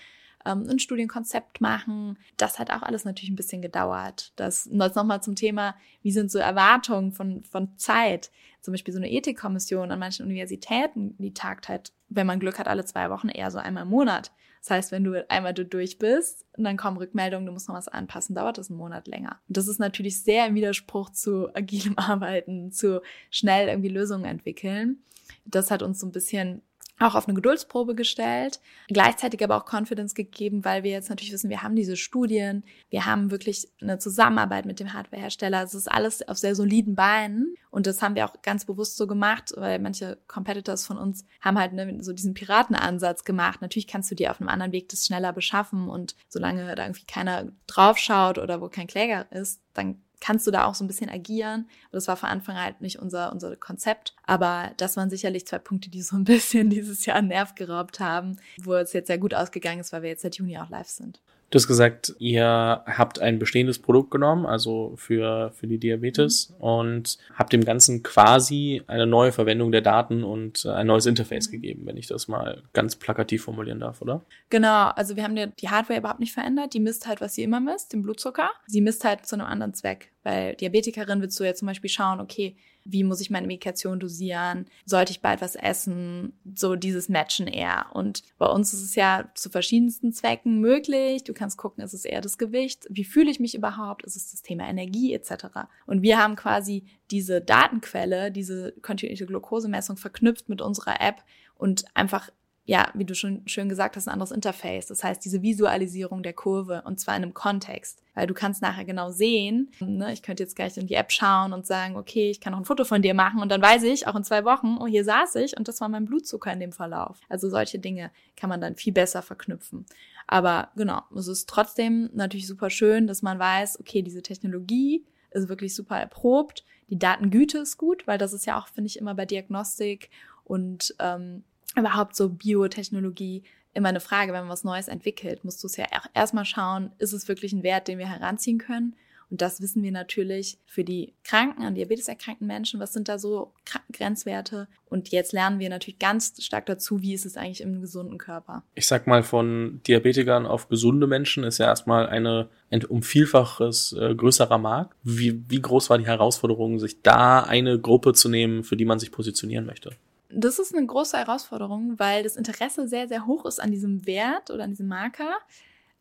[0.44, 2.18] ähm, ein Studienkonzept machen.
[2.36, 4.32] Das hat auch alles natürlich ein bisschen gedauert.
[4.36, 8.30] Das, das nochmal zum Thema, wie sind so Erwartungen von, von Zeit?
[8.60, 12.68] Zum Beispiel so eine Ethikkommission an manchen Universitäten, die tagt halt, wenn man Glück hat,
[12.68, 14.32] alle zwei Wochen eher so einmal im Monat.
[14.60, 17.74] Das heißt, wenn du einmal du durch bist und dann kommen Rückmeldungen, du musst noch
[17.74, 19.40] was anpassen, dauert das einen Monat länger.
[19.48, 23.00] Und das ist natürlich sehr im Widerspruch zu agilem Arbeiten, zu
[23.30, 25.02] schnell irgendwie Lösungen entwickeln.
[25.46, 26.62] Das hat uns so ein bisschen
[27.00, 31.50] auch auf eine Geduldsprobe gestellt, gleichzeitig aber auch Confidence gegeben, weil wir jetzt natürlich wissen,
[31.50, 35.62] wir haben diese Studien, wir haben wirklich eine Zusammenarbeit mit dem Hardwarehersteller.
[35.62, 39.06] Es ist alles auf sehr soliden Beinen und das haben wir auch ganz bewusst so
[39.06, 43.62] gemacht, weil manche Competitors von uns haben halt ne, so diesen Piratenansatz gemacht.
[43.62, 47.06] Natürlich kannst du dir auf einem anderen Weg das schneller beschaffen und solange da irgendwie
[47.06, 51.10] keiner draufschaut oder wo kein Kläger ist, dann kannst du da auch so ein bisschen
[51.10, 51.68] agieren.
[51.90, 54.14] Das war von Anfang halt nicht unser, unser Konzept.
[54.26, 58.36] Aber das waren sicherlich zwei Punkte, die so ein bisschen dieses Jahr Nerv geraubt haben,
[58.62, 61.20] wo es jetzt sehr gut ausgegangen ist, weil wir jetzt seit Juni auch live sind.
[61.50, 62.44] Du hast gesagt, ihr
[62.86, 66.56] habt ein bestehendes Produkt genommen, also für, für die Diabetes, mhm.
[66.64, 71.52] und habt dem Ganzen quasi eine neue Verwendung der Daten und ein neues Interface mhm.
[71.52, 74.24] gegeben, wenn ich das mal ganz plakativ formulieren darf, oder?
[74.48, 76.72] Genau, also wir haben die Hardware überhaupt nicht verändert.
[76.72, 78.50] Die misst halt, was sie immer misst, den Blutzucker.
[78.66, 80.12] Sie misst halt zu einem anderen Zweck.
[80.22, 84.66] Bei Diabetikerin willst du ja zum Beispiel schauen, okay, wie muss ich meine Medikation dosieren,
[84.84, 87.86] sollte ich bald was essen, so dieses Matchen eher.
[87.92, 91.24] Und bei uns ist es ja zu verschiedensten Zwecken möglich.
[91.24, 94.30] Du kannst gucken, ist es eher das Gewicht, wie fühle ich mich überhaupt, ist es
[94.30, 95.46] das Thema Energie etc.
[95.86, 101.22] Und wir haben quasi diese Datenquelle, diese kontinuierliche Glukosemessung verknüpft mit unserer App
[101.56, 102.30] und einfach
[102.70, 104.86] ja, wie du schon schön gesagt hast, ein anderes Interface.
[104.86, 108.00] Das heißt, diese Visualisierung der Kurve und zwar in einem Kontext.
[108.20, 111.54] Weil du kannst nachher genau sehen, ne, ich könnte jetzt gleich in die App schauen
[111.54, 114.06] und sagen, okay, ich kann noch ein Foto von dir machen und dann weiß ich
[114.06, 116.72] auch in zwei Wochen, oh, hier saß ich und das war mein Blutzucker in dem
[116.72, 117.18] Verlauf.
[117.30, 119.86] Also solche Dinge kann man dann viel besser verknüpfen.
[120.26, 125.48] Aber genau, es ist trotzdem natürlich super schön, dass man weiß, okay, diese Technologie ist
[125.48, 126.66] wirklich super erprobt.
[126.90, 130.10] Die Datengüte ist gut, weil das ist ja auch, finde ich, immer bei Diagnostik
[130.44, 131.42] und ähm,
[131.74, 135.86] überhaupt so Biotechnologie immer eine Frage, wenn man was Neues entwickelt, musst du es ja
[136.14, 138.96] erstmal schauen, ist es wirklich ein Wert, den wir heranziehen können?
[139.30, 142.80] Und das wissen wir natürlich für die Kranken, an Diabetes erkrankten Menschen.
[142.80, 143.52] Was sind da so
[143.92, 144.66] Grenzwerte?
[144.86, 148.64] Und jetzt lernen wir natürlich ganz stark dazu, wie ist es eigentlich im gesunden Körper.
[148.74, 153.92] Ich sag mal, von Diabetikern auf gesunde Menschen ist ja erstmal eine ein um Vielfaches
[153.92, 154.96] äh, größerer Markt.
[155.02, 158.98] Wie, wie groß war die Herausforderung, sich da eine Gruppe zu nehmen, für die man
[158.98, 159.90] sich positionieren möchte?
[160.32, 164.50] Das ist eine große Herausforderung, weil das Interesse sehr, sehr hoch ist an diesem Wert
[164.50, 165.38] oder an diesem Marker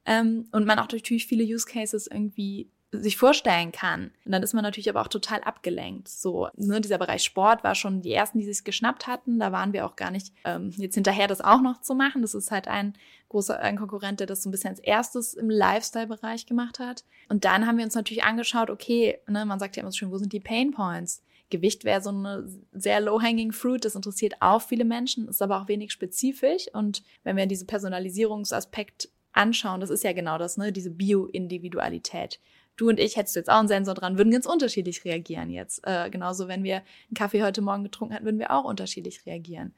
[0.06, 4.12] ähm, und man auch natürlich viele Use Cases irgendwie sich vorstellen kann.
[4.26, 6.08] Und dann ist man natürlich aber auch total abgelenkt.
[6.08, 9.38] So, ne, dieser Bereich Sport war schon die ersten, die sich geschnappt hatten.
[9.38, 12.24] Da waren wir auch gar nicht ähm, jetzt hinterher, das auch noch zu machen.
[12.24, 12.94] Das ist halt ein
[13.30, 17.04] großer ein Konkurrent, der das so ein bisschen als erstes im Lifestyle-Bereich gemacht hat.
[17.28, 20.12] Und dann haben wir uns natürlich angeschaut, okay, ne, man sagt ja immer so schön,
[20.12, 21.22] wo sind die Pain Points?
[21.50, 23.86] Gewicht wäre so eine sehr low-hanging fruit.
[23.86, 26.68] Das interessiert auch viele Menschen, ist aber auch wenig spezifisch.
[26.74, 32.40] Und wenn wir diesen Personalisierungsaspekt anschauen, das ist ja genau das, ne, diese Bio-Individualität.
[32.76, 35.82] Du und ich, hättest jetzt auch einen Sensor dran, würden ganz unterschiedlich reagieren jetzt.
[35.86, 39.74] Äh, genauso, wenn wir einen Kaffee heute Morgen getrunken hätten, würden wir auch unterschiedlich reagieren.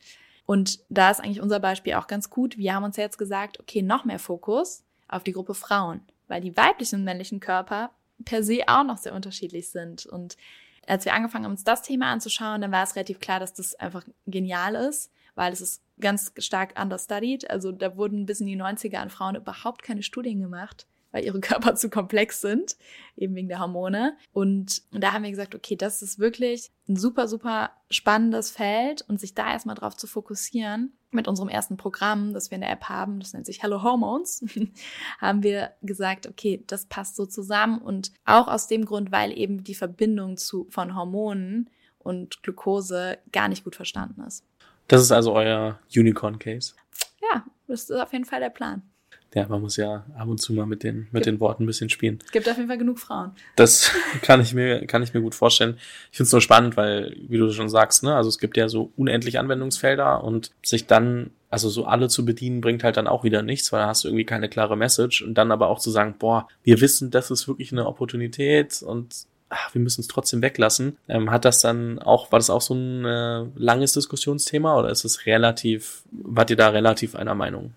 [0.45, 2.57] Und da ist eigentlich unser Beispiel auch ganz gut.
[2.57, 6.55] Wir haben uns jetzt gesagt, okay, noch mehr Fokus auf die Gruppe Frauen, weil die
[6.55, 7.91] weiblichen und männlichen Körper
[8.23, 10.05] per se auch noch sehr unterschiedlich sind.
[10.05, 10.37] Und
[10.87, 13.75] als wir angefangen haben, uns das Thema anzuschauen, dann war es relativ klar, dass das
[13.75, 17.49] einfach genial ist, weil es ist ganz stark understudied.
[17.49, 21.39] Also da wurden bis in die 90er an Frauen überhaupt keine Studien gemacht, weil ihre
[21.41, 22.75] Körper zu komplex sind,
[23.15, 24.17] eben wegen der Hormone.
[24.33, 29.19] Und da haben wir gesagt, okay, das ist wirklich ein super, super spannendes Feld und
[29.19, 32.85] sich da erstmal drauf zu fokussieren mit unserem ersten Programm, das wir in der App
[32.85, 34.45] haben, das nennt sich Hello Hormones,
[35.19, 39.63] haben wir gesagt, okay, das passt so zusammen und auch aus dem Grund, weil eben
[39.63, 41.69] die Verbindung zu, von Hormonen
[41.99, 44.45] und Glucose gar nicht gut verstanden ist.
[44.87, 46.75] Das ist also euer Unicorn-Case.
[47.21, 48.81] Ja, das ist auf jeden Fall der Plan
[49.33, 51.65] ja, man muss ja ab und zu mal mit den, mit gibt, den Worten ein
[51.65, 52.19] bisschen spielen.
[52.31, 53.31] Gibt auf jeden Fall genug Frauen.
[53.55, 53.91] Das
[54.21, 55.77] kann ich mir, kann ich mir gut vorstellen.
[56.11, 58.67] Ich finde es nur spannend, weil, wie du schon sagst, ne, also es gibt ja
[58.67, 63.23] so unendlich Anwendungsfelder und sich dann, also so alle zu bedienen, bringt halt dann auch
[63.23, 65.91] wieder nichts, weil da hast du irgendwie keine klare Message und dann aber auch zu
[65.91, 69.15] sagen, boah, wir wissen, das ist wirklich eine Opportunität und
[69.47, 70.97] ach, wir müssen es trotzdem weglassen.
[71.07, 75.05] Ähm, hat das dann auch, war das auch so ein äh, langes Diskussionsthema oder ist
[75.05, 77.73] es relativ, wart ihr da relativ einer Meinung?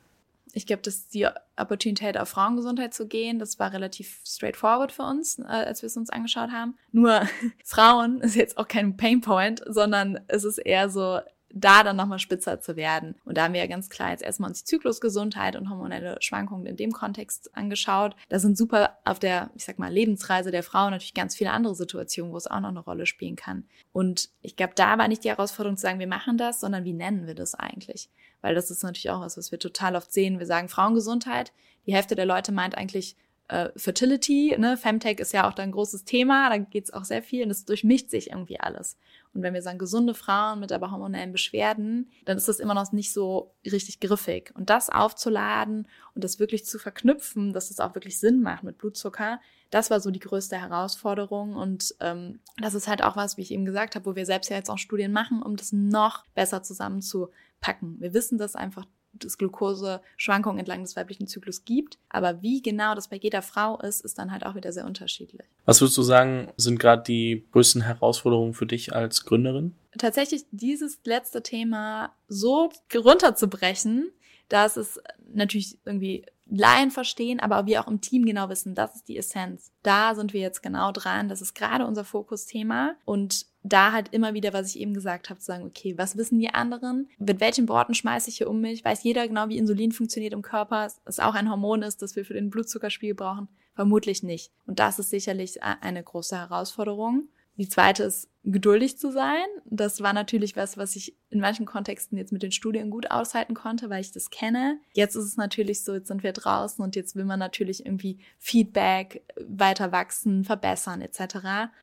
[0.54, 5.38] Ich glaube, dass die Opportunität auf Frauengesundheit zu gehen, das war relativ straightforward für uns,
[5.38, 6.76] äh, als wir es uns angeschaut haben.
[6.92, 7.22] Nur
[7.64, 11.18] Frauen ist jetzt auch kein Painpoint, sondern es ist eher so,
[11.54, 13.14] da dann nochmal spitzer zu werden.
[13.24, 16.66] Und da haben wir ja ganz klar jetzt erstmal uns die Zyklusgesundheit und hormonelle Schwankungen
[16.66, 18.16] in dem Kontext angeschaut.
[18.28, 21.74] Da sind super auf der, ich sag mal, Lebensreise der Frau natürlich ganz viele andere
[21.76, 23.64] Situationen, wo es auch noch eine Rolle spielen kann.
[23.92, 26.92] Und ich glaube, da war nicht die Herausforderung zu sagen, wir machen das, sondern wie
[26.92, 28.10] nennen wir das eigentlich?
[28.40, 30.40] Weil das ist natürlich auch was, was wir total oft sehen.
[30.40, 31.52] Wir sagen Frauengesundheit.
[31.86, 33.16] Die Hälfte der Leute meint eigentlich
[33.48, 34.76] äh, Fertility, ne?
[34.76, 37.64] Femtech ist ja auch da ein großes Thema, da geht's auch sehr viel und es
[37.64, 38.96] durchmischt sich irgendwie alles.
[39.34, 42.92] Und wenn wir sagen gesunde Frauen mit aber hormonellen Beschwerden, dann ist das immer noch
[42.92, 44.52] nicht so richtig griffig.
[44.54, 48.78] Und das aufzuladen und das wirklich zu verknüpfen, dass es auch wirklich Sinn macht mit
[48.78, 51.56] Blutzucker, das war so die größte Herausforderung.
[51.56, 54.48] Und ähm, das ist halt auch was, wie ich eben gesagt habe, wo wir selbst
[54.50, 58.00] ja jetzt auch Studien machen, um das noch besser zusammenzupacken.
[58.00, 58.86] Wir wissen das einfach
[59.22, 61.98] es Glukoseschwankungen entlang des weiblichen Zyklus gibt.
[62.08, 65.46] Aber wie genau das bei jeder Frau ist, ist dann halt auch wieder sehr unterschiedlich.
[65.64, 69.74] Was würdest du sagen, sind gerade die größten Herausforderungen für dich als Gründerin?
[69.98, 74.10] Tatsächlich dieses letzte Thema so runterzubrechen,
[74.48, 75.00] dass es
[75.32, 79.72] natürlich irgendwie Laien verstehen, aber wir auch im Team genau wissen, das ist die Essenz.
[79.82, 81.28] Da sind wir jetzt genau dran.
[81.28, 85.40] Das ist gerade unser Fokusthema und da halt immer wieder, was ich eben gesagt habe,
[85.40, 87.08] zu sagen, okay, was wissen die anderen?
[87.18, 88.84] Mit welchen Worten schmeiße ich hier um mich?
[88.84, 90.86] Weiß jeder genau, wie Insulin funktioniert im Körper?
[91.06, 93.48] Es auch ein Hormon ist, das wir für den Blutzuckerspiegel brauchen?
[93.74, 94.52] Vermutlich nicht.
[94.66, 97.28] Und das ist sicherlich eine große Herausforderung.
[97.56, 99.46] Die zweite ist, geduldig zu sein.
[99.64, 103.54] Das war natürlich was, was ich in manchen Kontexten jetzt mit den Studien gut aushalten
[103.54, 104.78] konnte, weil ich das kenne.
[104.92, 108.18] Jetzt ist es natürlich so, jetzt sind wir draußen und jetzt will man natürlich irgendwie
[108.38, 111.36] Feedback, weiter wachsen, verbessern etc.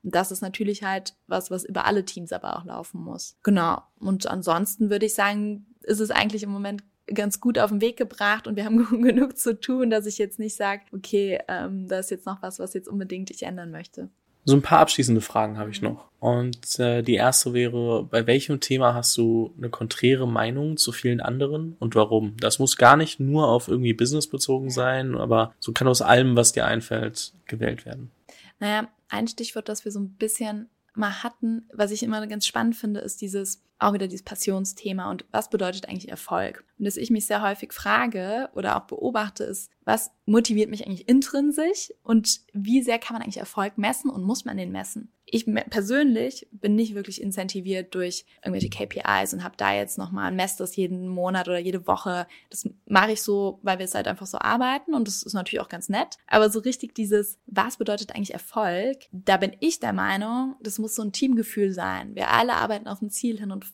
[0.04, 3.38] Und das ist natürlich halt was, was über alle Teams aber auch laufen muss.
[3.42, 3.82] Genau.
[4.00, 7.98] Und ansonsten würde ich sagen, ist es eigentlich im Moment ganz gut auf den Weg
[7.98, 12.00] gebracht und wir haben genug zu tun, dass ich jetzt nicht sage, okay, ähm, da
[12.00, 14.10] ist jetzt noch was, was jetzt unbedingt ich ändern möchte.
[14.44, 16.10] So ein paar abschließende Fragen habe ich noch.
[16.20, 21.20] Und äh, die erste wäre, bei welchem Thema hast du eine konträre Meinung zu vielen
[21.20, 22.36] anderen und warum?
[22.38, 26.36] Das muss gar nicht nur auf irgendwie Business bezogen sein, aber so kann aus allem,
[26.36, 28.12] was dir einfällt, gewählt werden.
[28.60, 32.76] Naja, ein Stichwort, das wir so ein bisschen mal hatten, was ich immer ganz spannend
[32.76, 36.64] finde, ist dieses, auch wieder dieses Passionsthema und was bedeutet eigentlich Erfolg?
[36.78, 41.10] Und dass ich mich sehr häufig frage oder auch beobachte, ist, was motiviert mich eigentlich
[41.10, 45.12] intrinsisch und wie sehr kann man eigentlich Erfolg messen und muss man den messen?
[45.26, 50.36] Ich persönlich bin nicht wirklich incentiviert durch irgendwelche KPIs und habe da jetzt nochmal ein
[50.36, 52.28] Mess das jeden Monat oder jede Woche.
[52.50, 55.62] Das mache ich so, weil wir es halt einfach so arbeiten und das ist natürlich
[55.62, 56.18] auch ganz nett.
[56.28, 58.98] Aber so richtig dieses, was bedeutet eigentlich Erfolg?
[59.12, 62.14] Da bin ich der Meinung, das muss so ein Teamgefühl sein.
[62.16, 63.66] Wir alle arbeiten auf ein Ziel hin und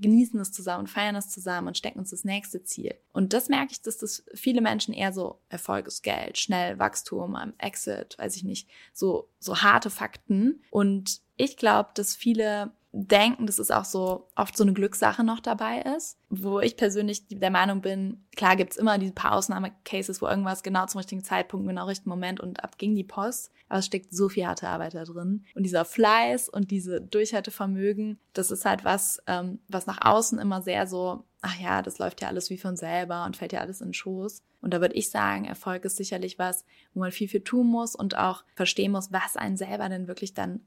[0.00, 2.94] genießen es zusammen, feiern es zusammen und stecken uns das nächste Ziel.
[3.12, 7.36] Und das merke ich, dass das viele Menschen eher so Erfolg ist Geld, schnell Wachstum,
[7.58, 10.62] Exit, weiß ich nicht, so, so harte Fakten.
[10.70, 15.40] Und ich glaube, dass viele denken, dass es auch so oft so eine Glückssache noch
[15.40, 20.26] dabei ist, wo ich persönlich der Meinung bin, klar gibt's immer diese paar Ausnahmecases, wo
[20.26, 23.86] irgendwas genau zum richtigen Zeitpunkt, genau richtigen Moment und ab ging die Post, aber es
[23.86, 28.64] steckt so viel harte Arbeit da drin und dieser Fleiß und diese Durchhaltevermögen, das ist
[28.64, 32.48] halt was, ähm, was nach außen immer sehr so, ach ja, das läuft ja alles
[32.48, 34.42] wie von selber und fällt ja alles in den Schoß.
[34.62, 37.94] Und da würde ich sagen, Erfolg ist sicherlich was, wo man viel, viel tun muss
[37.94, 40.60] und auch verstehen muss, was einen selber denn wirklich dann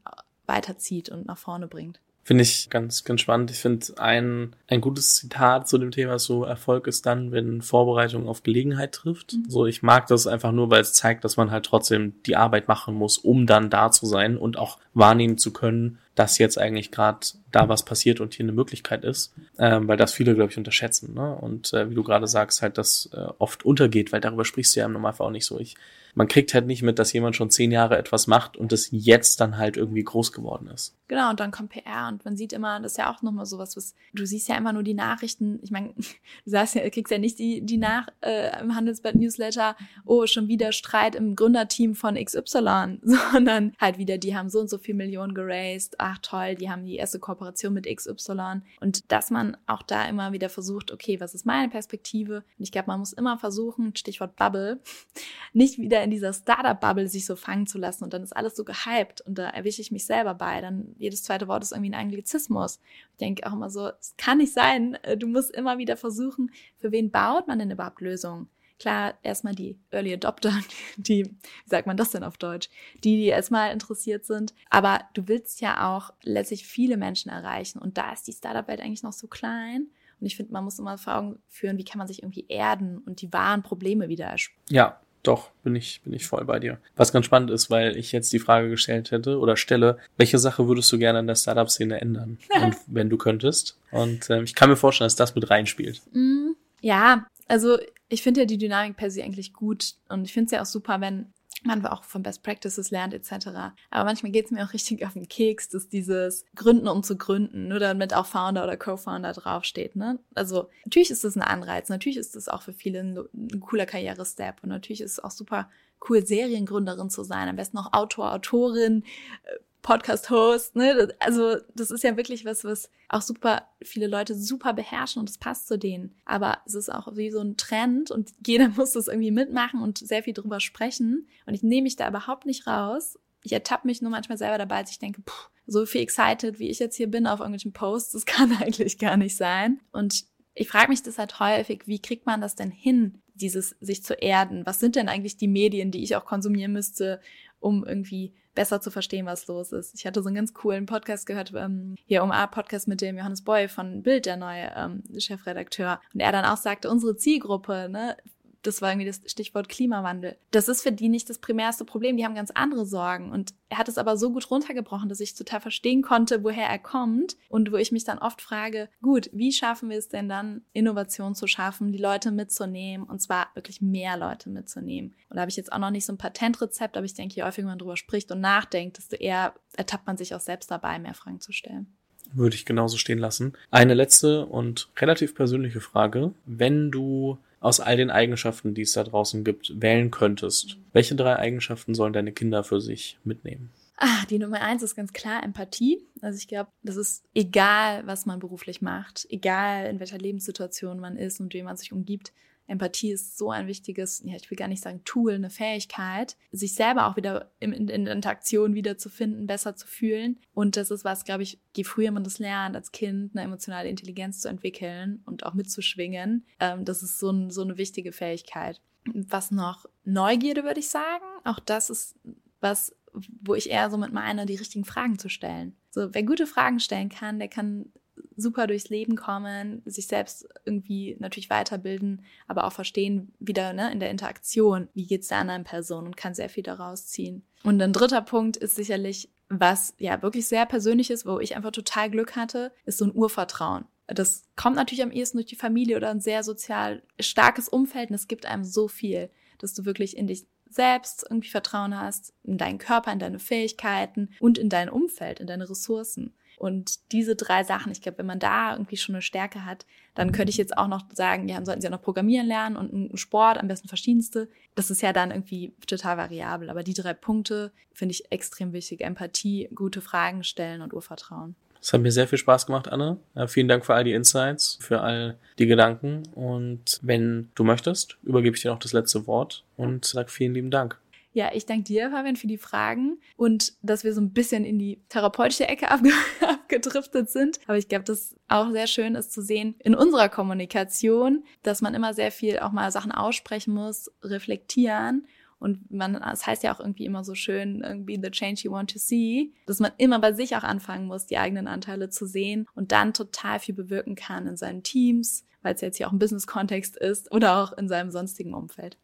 [0.46, 2.00] weiterzieht und nach vorne bringt.
[2.30, 3.50] Finde ich ganz, ganz spannend.
[3.50, 8.28] Ich finde ein, ein gutes Zitat zu dem Thema so, Erfolg ist dann, wenn Vorbereitung
[8.28, 9.34] auf Gelegenheit trifft.
[9.34, 9.46] Mhm.
[9.50, 12.68] So, ich mag das einfach nur, weil es zeigt, dass man halt trotzdem die Arbeit
[12.68, 16.92] machen muss, um dann da zu sein und auch wahrnehmen zu können, dass jetzt eigentlich
[16.92, 20.58] gerade da was passiert und hier eine Möglichkeit ist, ähm, weil das viele, glaube ich,
[20.60, 21.16] unterschätzen.
[21.16, 21.36] Ne?
[21.36, 24.82] Und äh, wie du gerade sagst, halt, das äh, oft untergeht, weil darüber sprichst du
[24.82, 25.60] ja im Normalfall auch nicht so.
[25.60, 25.78] Ich
[26.16, 29.42] man kriegt halt nicht mit, dass jemand schon zehn Jahre etwas macht und das jetzt
[29.42, 30.96] dann halt irgendwie groß geworden ist.
[31.10, 33.76] Genau, und dann kommt PR und man sieht immer, das ist ja auch nochmal sowas,
[33.76, 35.94] was, du siehst ja immer nur die Nachrichten, ich meine,
[36.46, 40.48] du sagst ja, kriegst ja nicht die, die nach äh, im Handelsblatt Newsletter, oh, schon
[40.48, 43.00] wieder Streit im Gründerteam von XY,
[43.34, 46.86] sondern halt wieder, die haben so und so viel Millionen geraced, ach toll, die haben
[46.86, 51.34] die erste Kooperation mit XY und dass man auch da immer wieder versucht, okay, was
[51.34, 52.38] ist meine Perspektive?
[52.58, 54.80] Und ich glaube, man muss immer versuchen, Stichwort Bubble,
[55.54, 58.56] nicht wieder wieder in dieser Startup-Bubble sich so fangen zu lassen und dann ist alles
[58.56, 60.62] so gehypt und da erwische ich mich selber bei.
[60.62, 62.80] Dann jedes zweite Wort ist irgendwie ein Anglizismus.
[63.14, 64.96] Ich denke auch immer so, es kann nicht sein.
[65.04, 68.50] Äh, du musst immer wieder versuchen, für wen baut man denn überhaupt Lösungen?
[68.80, 70.54] Klar, erstmal die Early Adopter,
[70.98, 72.70] die, wie sagt man das denn auf Deutsch?
[73.04, 74.54] Die, die erstmal interessiert sind.
[74.70, 77.80] Aber du willst ja auch letztlich viele Menschen erreichen.
[77.80, 79.88] Und da ist die Startup-Welt eigentlich noch so klein.
[80.20, 82.98] Und ich finde, man muss immer vor Augen führen, wie kann man sich irgendwie erden
[83.00, 84.66] und die wahren Probleme wieder erspüren.
[84.70, 86.80] Ja, doch, bin ich, bin ich voll bei dir.
[86.96, 90.68] Was ganz spannend ist, weil ich jetzt die Frage gestellt hätte oder stelle, welche Sache
[90.68, 92.38] würdest du gerne in der Startup-Szene ändern?
[92.62, 93.78] und wenn du könntest.
[93.92, 96.02] Und ähm, ich kann mir vorstellen, dass das mit reinspielt.
[96.14, 96.52] Mm,
[96.82, 100.52] ja, also ich finde ja die Dynamik per se eigentlich gut und ich finde es
[100.52, 101.28] ja auch super, wenn
[101.64, 103.48] man auch von Best Practices lernt etc.
[103.90, 107.18] Aber manchmal geht es mir auch richtig auf den Keks, dass dieses Gründen um zu
[107.18, 109.96] gründen, nur damit auch Founder oder Co-Founder draufsteht.
[109.96, 110.20] Ne?
[110.36, 113.86] Also natürlich ist das ein Anreiz, natürlich ist das auch für viele ein, ein cooler
[113.86, 115.70] Karrierestep und natürlich ist es auch super
[116.10, 119.04] cool, Seriengründerin zu sein, am besten auch Autor, Autorin,
[119.44, 121.10] äh, Podcast-Host, ne?
[121.20, 125.38] Also das ist ja wirklich was, was auch super viele Leute super beherrschen und es
[125.38, 126.16] passt zu denen.
[126.26, 129.98] Aber es ist auch wie so ein Trend und jeder muss das irgendwie mitmachen und
[129.98, 131.28] sehr viel drüber sprechen.
[131.46, 133.18] Und ich nehme mich da überhaupt nicht raus.
[133.44, 136.70] Ich ertappe mich nur manchmal selber dabei, als ich denke, puh, so viel excited, wie
[136.70, 139.80] ich jetzt hier bin auf irgendwelchen Posts, das kann eigentlich gar nicht sein.
[139.92, 144.04] Und ich frage mich das halt häufig, wie kriegt man das denn hin, dieses sich
[144.04, 144.66] zu erden?
[144.66, 147.22] Was sind denn eigentlich die Medien, die ich auch konsumieren müsste,
[147.60, 149.96] um irgendwie besser zu verstehen, was los ist.
[149.96, 153.42] Ich hatte so einen ganz coolen Podcast gehört, ähm, hier um A-Podcast mit dem Johannes
[153.42, 156.02] Boy von Bild, der neue ähm, Chefredakteur.
[156.14, 158.18] Und er dann auch sagte, unsere Zielgruppe, ne,
[158.64, 160.38] das war irgendwie das Stichwort Klimawandel.
[160.52, 162.18] Das ist für die nicht das primärste Problem.
[162.18, 163.32] Die haben ganz andere Sorgen.
[163.32, 166.80] Und er hat es aber so gut runtergebrochen, dass ich total verstehen konnte, woher er
[166.80, 167.38] kommt.
[167.50, 171.36] Und wo ich mich dann oft frage, gut, wie schaffen wir es denn dann, Innovation
[171.36, 173.08] zu schaffen, die Leute mitzunehmen?
[173.08, 175.16] Und zwar wirklich mehr Leute mitzunehmen.
[175.30, 177.44] Und da habe ich jetzt auch noch nicht so ein Patentrezept, aber ich denke, je
[177.44, 181.14] häufiger man drüber spricht und nachdenkt, desto eher ertappt man sich auch selbst dabei, mehr
[181.14, 181.88] Fragen zu stellen
[182.34, 183.54] würde ich genauso stehen lassen.
[183.72, 186.34] Eine letzte und relativ persönliche Frage.
[186.46, 191.36] Wenn du aus all den Eigenschaften, die es da draußen gibt, wählen könntest, welche drei
[191.38, 193.72] Eigenschaften sollen deine Kinder für sich mitnehmen?
[194.02, 196.08] Ah, die Nummer eins ist ganz klar Empathie.
[196.22, 201.18] Also ich glaube, das ist egal, was man beruflich macht, egal in welcher Lebenssituation man
[201.18, 202.32] ist und wem man sich umgibt.
[202.70, 206.76] Empathie ist so ein wichtiges, ja, ich will gar nicht sagen Tool, eine Fähigkeit, sich
[206.76, 210.40] selber auch wieder in, in, in Interaktion wiederzufinden, besser zu fühlen.
[210.54, 213.90] Und das ist was, glaube ich, je früher man das lernt, als Kind eine emotionale
[213.90, 218.82] Intelligenz zu entwickeln und auch mitzuschwingen, ähm, das ist so, ein, so eine wichtige Fähigkeit.
[219.14, 219.86] Was noch?
[220.04, 221.24] Neugierde, würde ich sagen.
[221.44, 222.16] Auch das ist
[222.60, 222.96] was,
[223.42, 225.76] wo ich eher so mit meine, die richtigen Fragen zu stellen.
[225.90, 227.92] So, wer gute Fragen stellen kann, der kann
[228.40, 234.00] super durchs Leben kommen, sich selbst irgendwie natürlich weiterbilden, aber auch verstehen wieder ne, in
[234.00, 237.44] der Interaktion, wie geht's der anderen Person und kann sehr viel daraus ziehen.
[237.64, 241.72] Und ein dritter Punkt ist sicherlich, was ja wirklich sehr persönlich ist, wo ich einfach
[241.72, 243.86] total Glück hatte, ist so ein Urvertrauen.
[244.08, 248.16] Das kommt natürlich am ehesten durch die Familie oder ein sehr sozial starkes Umfeld und
[248.16, 249.30] es gibt einem so viel,
[249.60, 254.30] dass du wirklich in dich selbst irgendwie Vertrauen hast, in deinen Körper, in deine Fähigkeiten
[254.40, 256.34] und in dein Umfeld, in deine Ressourcen.
[256.60, 260.34] Und diese drei Sachen, ich glaube, wenn man da irgendwie schon eine Stärke hat, dann
[260.34, 262.94] könnte ich jetzt auch noch sagen, ja, dann sollten sie ja noch programmieren lernen und
[262.94, 264.50] einen Sport, am besten verschiedenste.
[264.76, 266.70] Das ist ja dann irgendwie total variabel.
[266.70, 269.02] Aber die drei Punkte finde ich extrem wichtig.
[269.02, 271.56] Empathie, gute Fragen stellen und Urvertrauen.
[271.82, 273.18] Es hat mir sehr viel Spaß gemacht, Anne.
[273.48, 276.24] Vielen Dank für all die Insights, für all die Gedanken.
[276.36, 280.72] Und wenn du möchtest, übergebe ich dir noch das letzte Wort und sag vielen lieben
[280.72, 281.00] Dank.
[281.32, 284.80] Ja, ich danke dir, Fabian, für die Fragen und dass wir so ein bisschen in
[284.80, 286.12] die therapeutische Ecke abge
[286.42, 287.60] abgedriftet sind.
[287.68, 291.94] Aber ich glaube, das auch sehr schön ist zu sehen in unserer Kommunikation, dass man
[291.94, 295.28] immer sehr viel auch mal Sachen aussprechen muss, reflektieren
[295.60, 298.92] und man, es heißt ja auch irgendwie immer so schön, irgendwie the change you want
[298.92, 302.66] to see, dass man immer bei sich auch anfangen muss, die eigenen Anteile zu sehen
[302.74, 306.20] und dann total viel bewirken kann in seinen Teams, weil es jetzt hier auch ein
[306.20, 308.98] Business-Kontext ist oder auch in seinem sonstigen Umfeld.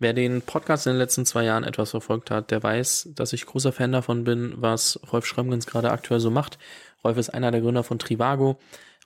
[0.00, 3.46] Wer den Podcast in den letzten zwei Jahren etwas verfolgt hat, der weiß, dass ich
[3.46, 6.58] großer Fan davon bin, was Rolf Schrömgens gerade aktuell so macht.
[7.02, 8.60] Rolf ist einer der Gründer von Trivago.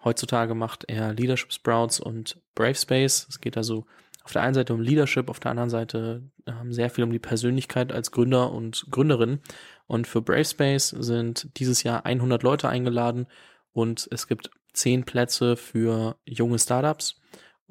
[0.04, 3.26] Heutzutage macht er Leadership Sprouts und Brave Space.
[3.30, 3.86] Es geht also
[4.22, 7.18] auf der einen Seite um Leadership, auf der anderen Seite ähm, sehr viel um die
[7.18, 9.40] Persönlichkeit als Gründer und Gründerin.
[9.86, 13.26] Und für Brave Space sind dieses Jahr 100 Leute eingeladen
[13.72, 17.16] und es gibt 10 Plätze für junge Startups.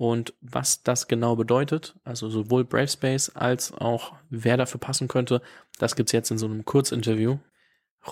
[0.01, 5.43] Und was das genau bedeutet, also sowohl Brave Space als auch wer dafür passen könnte,
[5.77, 7.37] das gibt's jetzt in so einem Kurzinterview.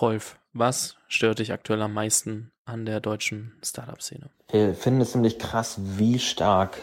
[0.00, 4.30] Rolf, was stört dich aktuell am meisten an der deutschen Startup-Szene?
[4.52, 6.78] Wir finden es ziemlich krass, wie stark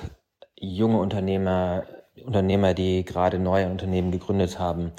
[0.57, 1.85] junge Unternehmer,
[2.25, 4.91] Unternehmer, die gerade neue Unternehmen gegründet haben,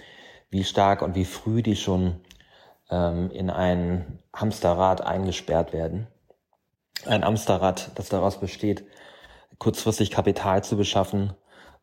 [0.48, 2.18] wie stark und wie früh die schon
[2.88, 6.06] ähm, in ein Hamsterrad eingesperrt werden.
[7.04, 8.86] Ein Hamsterrad, das daraus besteht,
[9.58, 11.32] kurzfristig Kapital zu beschaffen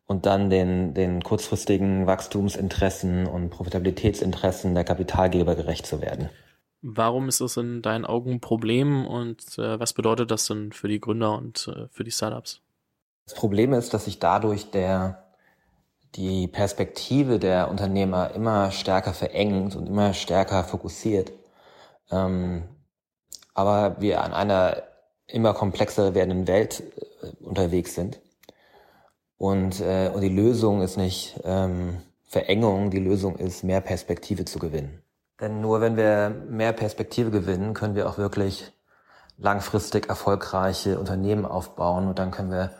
[0.06, 6.30] und dann den, den kurzfristigen Wachstumsinteressen und Profitabilitätsinteressen der Kapitalgeber gerecht zu werden.
[6.82, 10.88] Warum ist das in deinen Augen ein Problem und äh, was bedeutet das denn für
[10.88, 12.60] die Gründer und äh, für die Startups?
[13.24, 15.22] Das Problem ist, dass sich dadurch der
[16.14, 21.32] die Perspektive der Unternehmer immer stärker verengt und immer stärker fokussiert.
[22.10, 22.64] Ähm,
[23.52, 24.82] aber wir an einer
[25.26, 26.82] immer komplexer werdenden Welt
[27.40, 28.20] unterwegs sind.
[29.38, 34.58] Und, äh, und die Lösung ist nicht ähm, Verengung, die Lösung ist, mehr Perspektive zu
[34.58, 35.02] gewinnen.
[35.40, 38.72] Denn nur wenn wir mehr Perspektive gewinnen, können wir auch wirklich
[39.38, 42.70] langfristig erfolgreiche Unternehmen aufbauen und dann können wir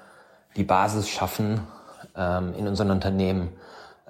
[0.56, 1.60] die Basis schaffen
[2.16, 3.52] ähm, in unseren Unternehmen,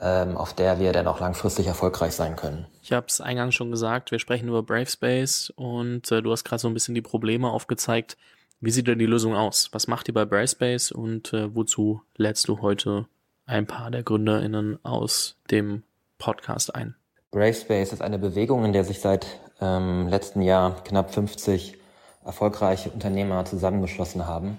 [0.00, 2.66] ähm, auf der wir dann auch langfristig erfolgreich sein können.
[2.82, 6.60] Ich habe es eingangs schon gesagt, wir sprechen über Bravespace und äh, du hast gerade
[6.60, 8.16] so ein bisschen die Probleme aufgezeigt.
[8.58, 9.68] Wie sieht denn die Lösung aus?
[9.72, 13.06] Was macht ihr bei Bravespace und äh, wozu lädst du heute
[13.44, 15.82] ein paar der GründerInnen aus dem
[16.16, 16.94] Podcast ein?
[17.32, 19.26] Bravespace ist eine Bewegung, in der sich seit
[19.60, 21.76] ähm, letzten Jahr knapp 50
[22.24, 24.56] erfolgreiche Unternehmer zusammengeschlossen haben,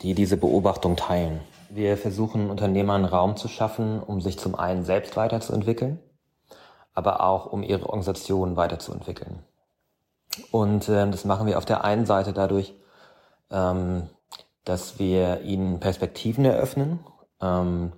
[0.00, 1.40] die diese Beobachtung teilen.
[1.68, 5.98] Wir versuchen Unternehmern Raum zu schaffen, um sich zum einen selbst weiterzuentwickeln,
[6.94, 9.40] aber auch um ihre Organisation weiterzuentwickeln.
[10.50, 12.74] Und äh, das machen wir auf der einen Seite dadurch,
[13.50, 14.08] ähm,
[14.64, 17.00] dass wir ihnen Perspektiven eröffnen
[17.40, 17.92] ähm,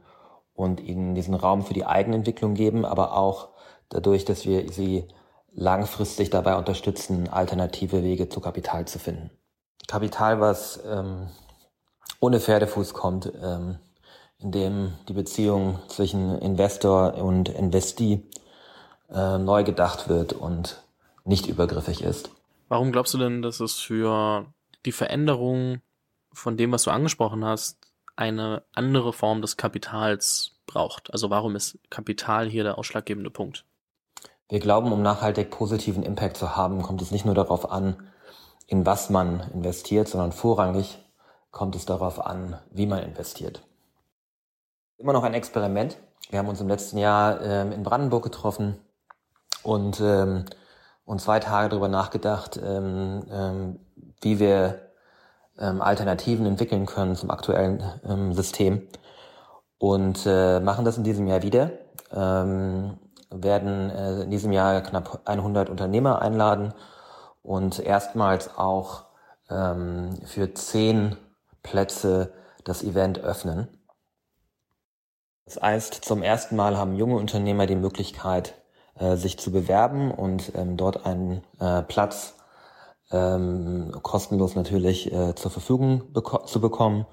[0.55, 3.49] und ihnen diesen Raum für die Eigenentwicklung geben, aber auch
[3.89, 5.09] dadurch, dass wir sie
[5.53, 9.31] langfristig dabei unterstützen, alternative Wege zu Kapital zu finden.
[9.87, 11.29] Kapital, was ähm,
[12.21, 13.79] ohne Pferdefuß kommt, ähm,
[14.39, 18.23] in dem die Beziehung zwischen Investor und Investee
[19.11, 20.83] äh, neu gedacht wird und
[21.25, 22.31] nicht übergriffig ist.
[22.69, 24.47] Warum glaubst du denn, dass es für
[24.89, 25.83] die Veränderung
[26.33, 31.13] von dem, was du angesprochen hast, eine andere Form des Kapitals braucht?
[31.13, 33.67] Also warum ist Kapital hier der ausschlaggebende Punkt?
[34.49, 38.09] Wir glauben, um nachhaltig positiven Impact zu haben, kommt es nicht nur darauf an,
[38.67, 40.99] in was man investiert, sondern vorrangig
[41.51, 43.63] kommt es darauf an, wie man investiert.
[44.97, 45.99] Immer noch ein Experiment.
[46.31, 48.79] Wir haben uns im letzten Jahr ähm, in Brandenburg getroffen
[49.63, 50.47] und, ähm,
[51.05, 53.81] und zwei Tage darüber nachgedacht, ähm, ähm,
[54.21, 54.91] wie wir
[55.59, 58.89] ähm, Alternativen entwickeln können zum aktuellen ähm, System
[59.79, 61.71] und äh, machen das in diesem Jahr wieder.
[62.13, 62.99] Ähm,
[63.31, 66.73] werden äh, in diesem Jahr knapp 100 Unternehmer einladen
[67.43, 69.05] und erstmals auch
[69.51, 71.17] ähm, für zehn
[71.63, 72.33] Plätze
[72.65, 73.69] das Event öffnen.
[75.45, 78.55] Das heißt, zum ersten Mal haben junge Unternehmer die Möglichkeit,
[78.99, 82.38] äh, sich zu bewerben und ähm, dort einen äh, Platz
[83.11, 87.07] ähm, kostenlos natürlich äh, zur Verfügung beko zu bekommen.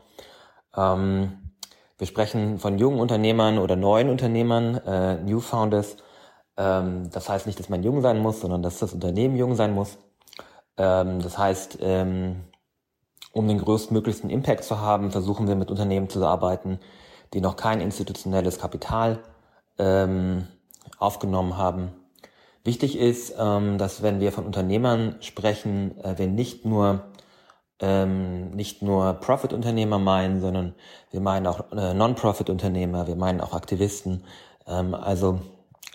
[0.76, 1.52] Ähm,
[1.98, 5.98] wir sprechen von jungen Unternehmern oder neuen Unternehmern, äh, New Founders.
[6.58, 9.74] Ähm, das heißt nicht, dass man jung sein muss, sondern dass das Unternehmen jung sein
[9.74, 9.98] muss.
[10.78, 12.44] Ähm, das heißt, ähm,
[13.32, 16.80] um den größtmöglichsten Impact zu haben, versuchen wir mit Unternehmen zu arbeiten,
[17.34, 19.20] die noch kein institutionelles Kapital
[19.78, 20.48] ähm,
[20.98, 21.92] aufgenommen haben.
[22.66, 27.04] Wichtig ist, ähm, dass wenn wir von Unternehmern sprechen, äh, wir nicht nur
[27.80, 30.74] ähm, nicht nur Profit-Unternehmer meinen, sondern
[31.12, 34.24] wir meinen auch äh, Non-Profit-Unternehmer, wir meinen auch Aktivisten.
[34.66, 35.42] Ähm, also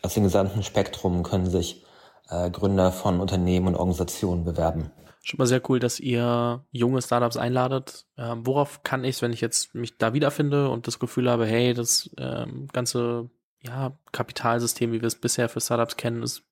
[0.03, 1.85] aus dem gesamten Spektrum können sich
[2.29, 4.93] äh, Gründer von Unternehmen und Organisationen bewerben.
[5.23, 8.07] Schon mal sehr cool, dass ihr junge Startups einladet.
[8.17, 11.75] Ähm, worauf kann ich, wenn ich jetzt mich da wiederfinde und das Gefühl habe, hey,
[11.75, 13.29] das ähm, ganze
[13.63, 16.45] ja, Kapitalsystem, wie wir es bisher für Startups kennen, ist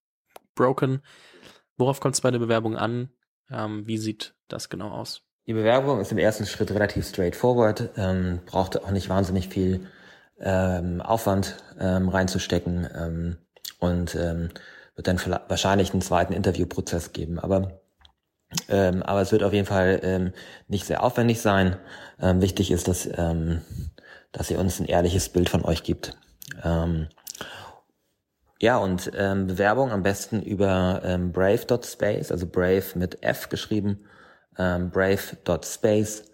[0.58, 1.00] broken.
[1.76, 3.10] Worauf kommt es bei der Bewerbung an?
[3.50, 5.22] Ähm, wie sieht das genau aus?
[5.46, 9.86] Die Bewerbung ist im ersten Schritt relativ straightforward, ähm, braucht auch nicht wahnsinnig viel
[10.40, 13.38] ähm, Aufwand ähm, reinzustecken ähm,
[13.78, 14.50] und ähm,
[14.94, 17.38] wird dann wahrscheinlich einen zweiten Interviewprozess geben.
[17.38, 17.80] Aber
[18.68, 20.32] ähm, aber es wird auf jeden Fall ähm,
[20.68, 21.76] nicht sehr aufwendig sein.
[22.20, 23.62] Ähm, wichtig ist, dass, ähm,
[24.32, 26.16] dass ihr uns ein ehrliches Bild von euch gibt.
[26.64, 27.08] Ähm,
[28.60, 34.04] ja, und ähm, Bewerbung am besten über ähm, brave.space, also brave mit F geschrieben,
[34.58, 36.24] ähm, brave.space.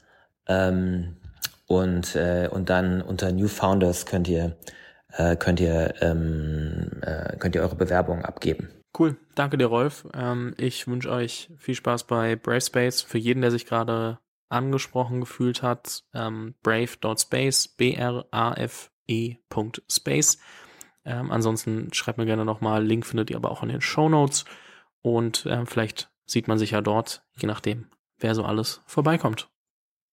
[0.47, 1.17] Ähm,
[1.67, 4.57] und, äh, und dann unter New Founders könnt ihr,
[5.13, 8.69] äh, könnt ihr, ähm, äh, könnt ihr eure Bewerbung abgeben.
[8.99, 10.07] Cool, danke dir, Rolf.
[10.15, 13.03] Ähm, ich wünsche euch viel Spaß bei Brave Space.
[13.03, 14.19] Für jeden, der sich gerade
[14.49, 18.29] angesprochen gefühlt hat, ähm, brave.space, B-R-A-F-E.space.
[21.05, 24.45] Ähm, ansonsten schreibt mir gerne nochmal, Link findet ihr aber auch in den Show Notes
[25.03, 27.87] und ähm, vielleicht sieht man sich ja dort, je nachdem,
[28.19, 29.49] wer so alles vorbeikommt.